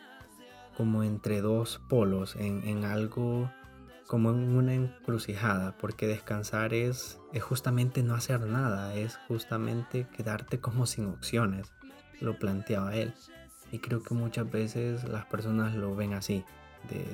como 0.78 1.04
entre 1.04 1.42
dos 1.42 1.82
polos, 1.90 2.36
en, 2.38 2.68
en 2.68 2.86
algo 2.86 3.52
como 4.12 4.32
en 4.32 4.58
una 4.58 4.74
encrucijada, 4.74 5.74
porque 5.78 6.06
descansar 6.06 6.74
es, 6.74 7.18
es 7.32 7.42
justamente 7.44 8.04
no 8.04 8.14
hacer 8.14 8.42
nada, 8.42 8.94
es 8.94 9.16
justamente 9.30 10.06
quedarte 10.14 10.60
como 10.60 10.86
sin 10.86 11.06
opciones, 11.06 11.72
lo 12.20 12.38
planteaba 12.38 12.94
él. 12.94 13.14
Y 13.72 13.80
creo 13.80 14.04
que 14.04 14.14
muchas 14.14 14.52
veces 14.52 15.08
las 15.08 15.24
personas 15.28 15.76
lo 15.76 15.96
ven 15.96 16.14
así, 16.14 16.44
de 16.90 17.06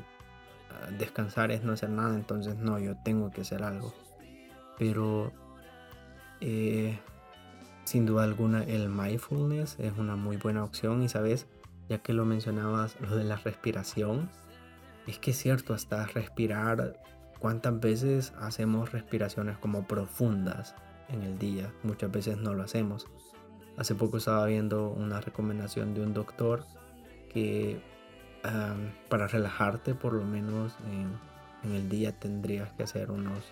descansar 0.97 1.51
es 1.51 1.63
no 1.63 1.73
hacer 1.73 1.91
nada, 1.91 2.15
entonces 2.15 2.55
no, 2.55 2.79
yo 2.79 2.95
tengo 3.05 3.29
que 3.29 3.41
hacer 3.41 3.61
algo. 3.61 3.93
Pero 4.79 5.31
eh, 6.41 6.97
sin 7.83 8.07
duda 8.07 8.23
alguna 8.23 8.63
el 8.63 8.89
mindfulness 8.89 9.77
es 9.77 9.95
una 9.99 10.15
muy 10.15 10.37
buena 10.37 10.63
opción 10.63 11.03
y 11.03 11.09
sabes, 11.09 11.45
ya 11.89 11.99
que 11.99 12.13
lo 12.13 12.25
mencionabas, 12.25 12.99
lo 12.99 13.15
de 13.15 13.23
la 13.23 13.35
respiración, 13.35 14.31
es 15.07 15.19
que 15.19 15.31
es 15.31 15.37
cierto, 15.37 15.73
hasta 15.73 16.05
respirar, 16.07 17.01
¿cuántas 17.39 17.79
veces 17.79 18.33
hacemos 18.39 18.91
respiraciones 18.91 19.57
como 19.57 19.87
profundas 19.87 20.75
en 21.09 21.23
el 21.23 21.37
día? 21.39 21.73
Muchas 21.83 22.11
veces 22.11 22.37
no 22.37 22.53
lo 22.53 22.63
hacemos. 22.63 23.07
Hace 23.77 23.95
poco 23.95 24.17
estaba 24.17 24.45
viendo 24.45 24.89
una 24.89 25.21
recomendación 25.21 25.93
de 25.93 26.01
un 26.01 26.13
doctor 26.13 26.65
que 27.29 27.79
para 29.09 29.27
relajarte 29.27 29.93
por 29.93 30.13
lo 30.13 30.23
menos 30.23 30.75
en, 30.91 31.17
el 31.73 31.89
día 31.89 32.17
tendrías 32.17 32.71
que 32.73 32.83
hacer 32.83 33.11
unos 33.11 33.43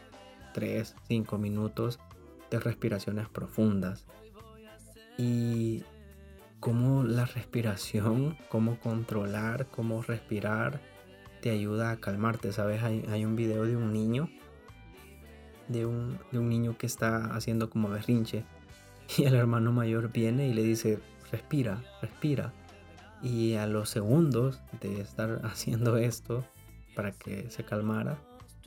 3, 0.53 0.95
5 1.07 1.37
minutos 1.37 1.99
de 2.49 2.59
respiraciones 2.59 3.27
profundas. 3.27 4.05
Y 5.17 5.83
cómo 6.59 7.03
la 7.03 7.25
respiración, 7.25 8.37
cómo 8.49 8.79
controlar, 8.79 9.67
cómo 9.67 10.01
respirar, 10.01 10.79
te 11.45 11.51
ayuda 11.51 11.91
a 11.91 11.97
calmarte. 11.97 12.51
Sabes, 12.51 12.81
hay, 12.81 13.23
un 13.23 13.35
video 13.35 13.65
de 13.65 13.75
un 13.75 13.93
niño, 13.93 14.31
de 15.67 15.85
un, 15.85 16.17
de 16.31 16.39
un 16.39 16.49
niño 16.49 16.75
que 16.75 16.87
está 16.87 17.35
haciendo 17.35 17.69
como 17.69 17.87
berrinche. 17.87 18.43
Y 19.15 19.25
el 19.25 19.35
hermano 19.35 19.71
mayor 19.71 20.11
viene 20.11 20.47
y 20.47 20.55
le 20.55 20.63
dice, 20.63 20.97
respira, 21.31 21.83
respira. 22.01 22.51
Y 23.21 23.53
a 23.53 23.67
los 23.67 23.89
segundos 23.89 24.59
de 24.81 25.01
estar 25.01 25.41
haciendo 25.43 25.97
esto 25.97 26.43
para 26.95 27.11
que 27.11 27.47
se 27.51 27.63
calmara, 27.63 28.17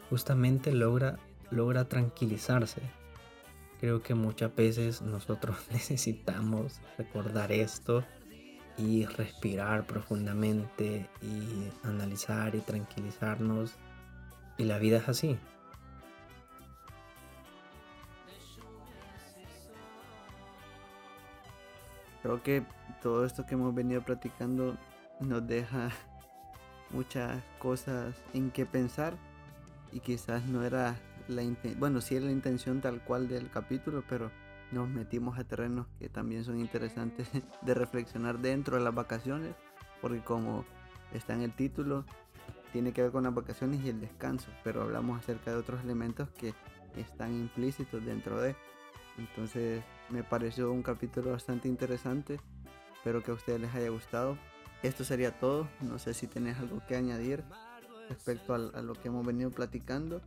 justamente 0.08 0.70
logra, 0.70 1.18
logra 1.50 1.88
tranquilizarse. 1.88 2.80
Creo 3.80 4.04
que 4.04 4.14
muchas 4.14 4.54
veces 4.54 5.02
nosotros 5.02 5.56
necesitamos 5.72 6.80
recordar 6.96 7.50
esto 7.50 8.04
y 8.78 9.04
respirar 9.04 9.84
profundamente 9.86 11.08
y 11.20 11.68
analizar 11.86 12.54
y 12.54 12.60
tranquilizarnos. 12.60 13.74
Y 14.56 14.64
la 14.64 14.78
vida 14.78 14.98
es 14.98 15.08
así, 15.08 15.38
Creo 22.22 22.42
que 22.42 22.62
todo 23.00 23.24
esto 23.24 23.46
que 23.46 23.54
hemos 23.54 23.74
venido 23.74 24.02
platicando 24.02 24.76
nos 25.20 25.46
deja 25.46 25.90
muchas 26.90 27.42
cosas 27.58 28.14
en 28.34 28.50
que 28.50 28.66
pensar 28.66 29.14
y 29.92 30.00
quizás 30.00 30.44
no 30.44 30.64
era 30.64 30.96
la 31.28 31.42
intención, 31.42 31.80
bueno, 31.80 32.00
sí 32.00 32.16
era 32.16 32.26
la 32.26 32.32
intención 32.32 32.80
tal 32.80 33.02
cual 33.02 33.28
del 33.28 33.50
capítulo, 33.50 34.04
pero 34.08 34.30
nos 34.72 34.88
metimos 34.88 35.38
a 35.38 35.44
terrenos 35.44 35.86
que 35.98 36.08
también 36.08 36.44
son 36.44 36.58
interesantes 36.58 37.28
de 37.62 37.74
reflexionar 37.74 38.38
dentro 38.38 38.76
de 38.76 38.84
las 38.84 38.94
vacaciones, 38.94 39.54
porque 40.00 40.20
como 40.20 40.64
está 41.12 41.34
en 41.34 41.42
el 41.42 41.52
título, 41.52 42.04
tiene 42.72 42.92
que 42.92 43.02
ver 43.02 43.10
con 43.10 43.24
las 43.24 43.34
vacaciones 43.34 43.84
y 43.84 43.88
el 43.88 44.00
descanso, 44.00 44.50
pero 44.62 44.82
hablamos 44.82 45.18
acerca 45.18 45.50
de 45.50 45.56
otros 45.56 45.82
elementos 45.82 46.28
que 46.30 46.54
están 46.96 47.32
implícitos 47.32 48.04
dentro 48.04 48.40
de. 48.40 48.56
Entonces 49.16 49.82
me 50.10 50.22
pareció 50.22 50.70
un 50.72 50.82
capítulo 50.82 51.32
bastante 51.32 51.68
interesante. 51.68 52.40
Espero 52.94 53.22
que 53.22 53.30
a 53.30 53.34
ustedes 53.34 53.60
les 53.60 53.74
haya 53.74 53.90
gustado. 53.90 54.38
Esto 54.82 55.04
sería 55.04 55.38
todo. 55.38 55.68
No 55.80 55.98
sé 55.98 56.14
si 56.14 56.26
tenés 56.26 56.58
algo 56.58 56.80
que 56.86 56.96
añadir 56.96 57.42
respecto 58.08 58.54
a, 58.54 58.58
lo 58.58 58.94
que 58.94 59.08
hemos 59.08 59.26
venido 59.26 59.50
platicando. 59.50 60.20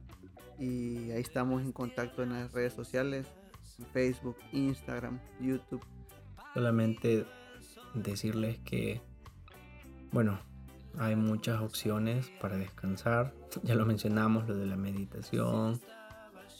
Y 0.59 1.11
ahí 1.11 1.21
estamos 1.21 1.61
en 1.61 1.71
contacto 1.71 2.23
en 2.23 2.33
las 2.33 2.51
redes 2.51 2.73
sociales. 2.73 3.27
Facebook, 3.85 4.37
Instagram, 4.51 5.19
YouTube. 5.39 5.85
Solamente 6.53 7.25
decirles 7.93 8.59
que, 8.59 9.01
bueno, 10.11 10.39
hay 10.97 11.15
muchas 11.15 11.61
opciones 11.61 12.31
para 12.41 12.57
descansar. 12.57 13.33
Ya 13.63 13.75
lo 13.75 13.85
mencionamos, 13.85 14.47
lo 14.47 14.55
de 14.55 14.65
la 14.65 14.77
meditación. 14.77 15.81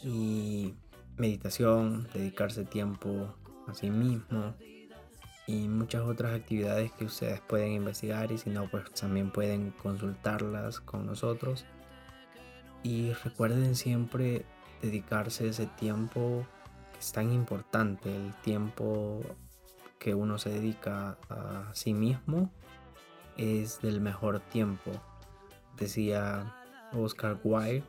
Y 0.04 0.74
meditación, 1.18 2.08
dedicarse 2.14 2.66
tiempo 2.66 3.36
a 3.68 3.74
sí 3.74 3.90
mismo 3.90 4.56
y 5.48 5.68
muchas 5.68 6.04
otras 6.04 6.34
actividades 6.34 6.92
que 6.94 7.06
ustedes 7.06 7.42
pueden 7.42 7.74
investigar 7.74 8.32
y 8.32 8.38
si 8.38 8.50
no 8.50 8.70
pues 8.70 8.92
también 8.94 9.32
pueden 9.32 9.72
consultarlas 9.72 10.80
con 10.80 11.06
nosotros 11.06 11.66
y 12.84 13.12
recuerden 13.24 13.76
siempre 13.76 14.46
dedicarse 14.82 15.48
ese 15.48 15.68
tiempo 15.68 16.46
es 17.02 17.12
tan 17.12 17.32
importante 17.32 18.16
el 18.16 18.34
tiempo 18.42 19.22
que 20.00 20.14
uno 20.14 20.38
se 20.38 20.52
dedica 20.52 21.18
a 21.30 21.72
sí 21.74 21.94
mismo 21.94 22.52
es 23.38 23.82
del 23.82 24.02
mejor 24.02 24.40
tiempo 24.40 24.92
decía 25.78 26.56
Oscar 26.94 27.40
Wilde 27.44 27.84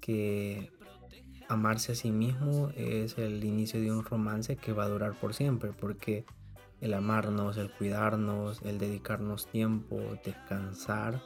que 0.00 0.70
amarse 1.48 1.92
a 1.92 1.94
sí 1.94 2.10
mismo 2.10 2.70
es 2.76 3.16
el 3.16 3.42
inicio 3.42 3.80
de 3.80 3.90
un 3.90 4.04
romance 4.04 4.56
que 4.56 4.72
va 4.72 4.84
a 4.84 4.88
durar 4.88 5.14
por 5.14 5.32
siempre, 5.32 5.72
porque 5.72 6.26
el 6.80 6.92
amarnos, 6.92 7.56
el 7.56 7.70
cuidarnos, 7.70 8.60
el 8.62 8.78
dedicarnos 8.78 9.46
tiempo, 9.46 9.98
descansar, 10.24 11.22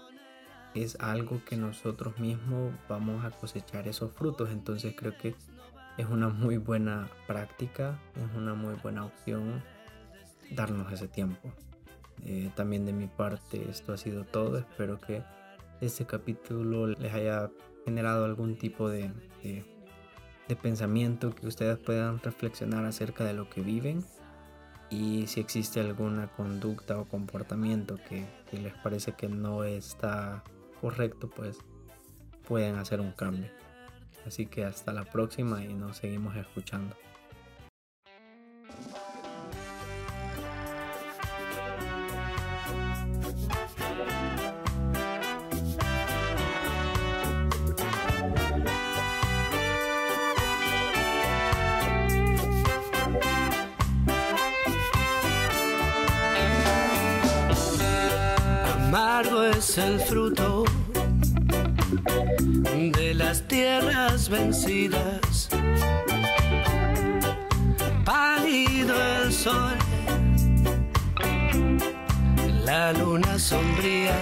es 0.75 0.97
algo 1.01 1.43
que 1.45 1.57
nosotros 1.57 2.19
mismos 2.19 2.73
vamos 2.89 3.25
a 3.25 3.31
cosechar 3.31 3.89
esos 3.89 4.13
frutos. 4.13 4.51
Entonces 4.51 4.95
creo 4.97 5.17
que 5.17 5.35
es 6.01 6.09
una 6.09 6.29
muy 6.29 6.57
buena 6.57 7.09
práctica, 7.27 7.99
es 8.17 8.37
una 8.37 8.55
muy 8.55 8.75
buena 8.75 9.05
opción 9.05 9.63
darnos 10.51 10.91
ese 10.93 11.09
tiempo. 11.09 11.53
Eh, 12.25 12.51
también 12.55 12.87
de 12.87 12.93
mi 12.93 13.07
parte 13.07 13.69
esto 13.71 13.93
ha 13.93 13.99
sido 13.99 14.25
todo. 14.25 14.59
Espero 14.59 14.99
que 14.99 15.23
este 15.81 16.07
capítulo 16.07 16.87
les 16.87 17.13
haya 17.13 17.51
generado 17.85 18.25
algún 18.25 18.57
tipo 18.57 18.89
de, 18.89 19.11
de, 19.43 20.57
pensamiento 20.57 21.33
que 21.35 21.47
ustedes 21.47 21.79
puedan 21.79 22.19
reflexionar 22.19 22.85
acerca 22.85 23.25
de 23.25 23.35
lo 23.35 23.49
que 23.49 23.61
viven 23.61 24.05
y 24.91 25.29
si 25.29 25.39
existe 25.39 25.79
alguna 25.79 26.27
conducta 26.33 26.99
o 26.99 27.05
comportamiento 27.05 27.97
que, 28.09 28.27
que 28.51 28.59
les 28.59 28.75
parece 28.75 29.13
que 29.13 29.29
no 29.29 29.63
está 29.63 30.43
correcto, 30.81 31.31
pues 31.31 31.59
pueden 32.49 32.75
hacer 32.77 33.01
un 33.01 33.13
cambio. 33.13 33.49
Así 34.27 34.47
que 34.47 34.65
hasta 34.65 34.93
la 34.93 35.05
próxima 35.05 35.65
y 35.65 35.75
nos 35.75 35.99
seguimos 35.99 36.37
escuchando. 36.37 36.97
Pálido 68.05 68.95
el 69.23 69.33
sol, 69.33 69.77
la 72.65 72.93
luna 72.93 73.39
sombría. 73.39 74.15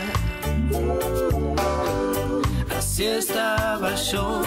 Así 2.76 3.04
estaba 3.06 3.94
yo, 3.96 4.42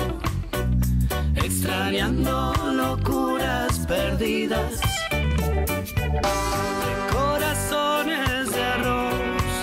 extrañando 1.35 2.53
locuras 2.73 3.79
perdidas. 3.79 4.79
De 6.83 6.93
corazones 7.13 8.51
de 8.53 8.63
arroz, 8.63 9.53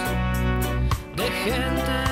de 1.16 1.30
gente 1.44 2.07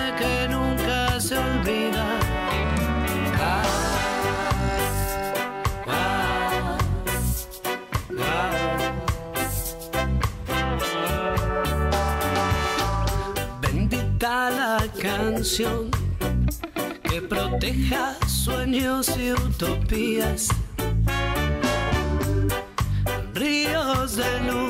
que 17.02 17.20
proteja 17.20 18.16
sueños 18.26 19.10
y 19.18 19.32
utopías. 19.32 20.48
Ríos 23.34 24.16
de 24.16 24.40
luz 24.50 24.65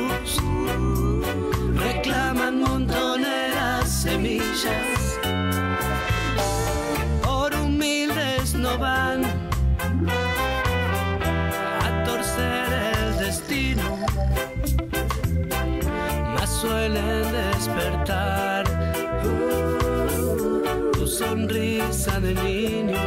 de 22.21 22.35
niño, 22.35 22.99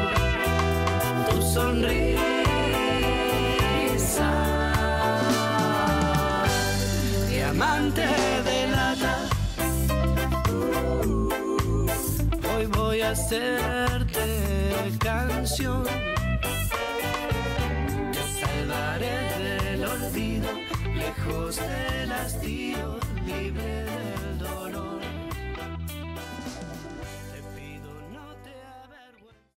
tu 1.30 1.41
sonrisa. 1.41 2.20
Diamante 7.28 8.01
de 8.01 8.68
lata, 8.68 9.18
hoy 12.55 12.66
voy 12.68 13.01
a 13.01 13.12
hacerte 13.12 14.26
canción. 14.99 15.86
Te 18.14 18.24
salvaré 18.39 19.18
del 19.64 19.86
olvido, 19.86 20.49
lejos 20.95 21.57
del 21.57 22.12
hastío, 22.12 22.99
libre 23.26 23.86
dolor. 23.86 23.99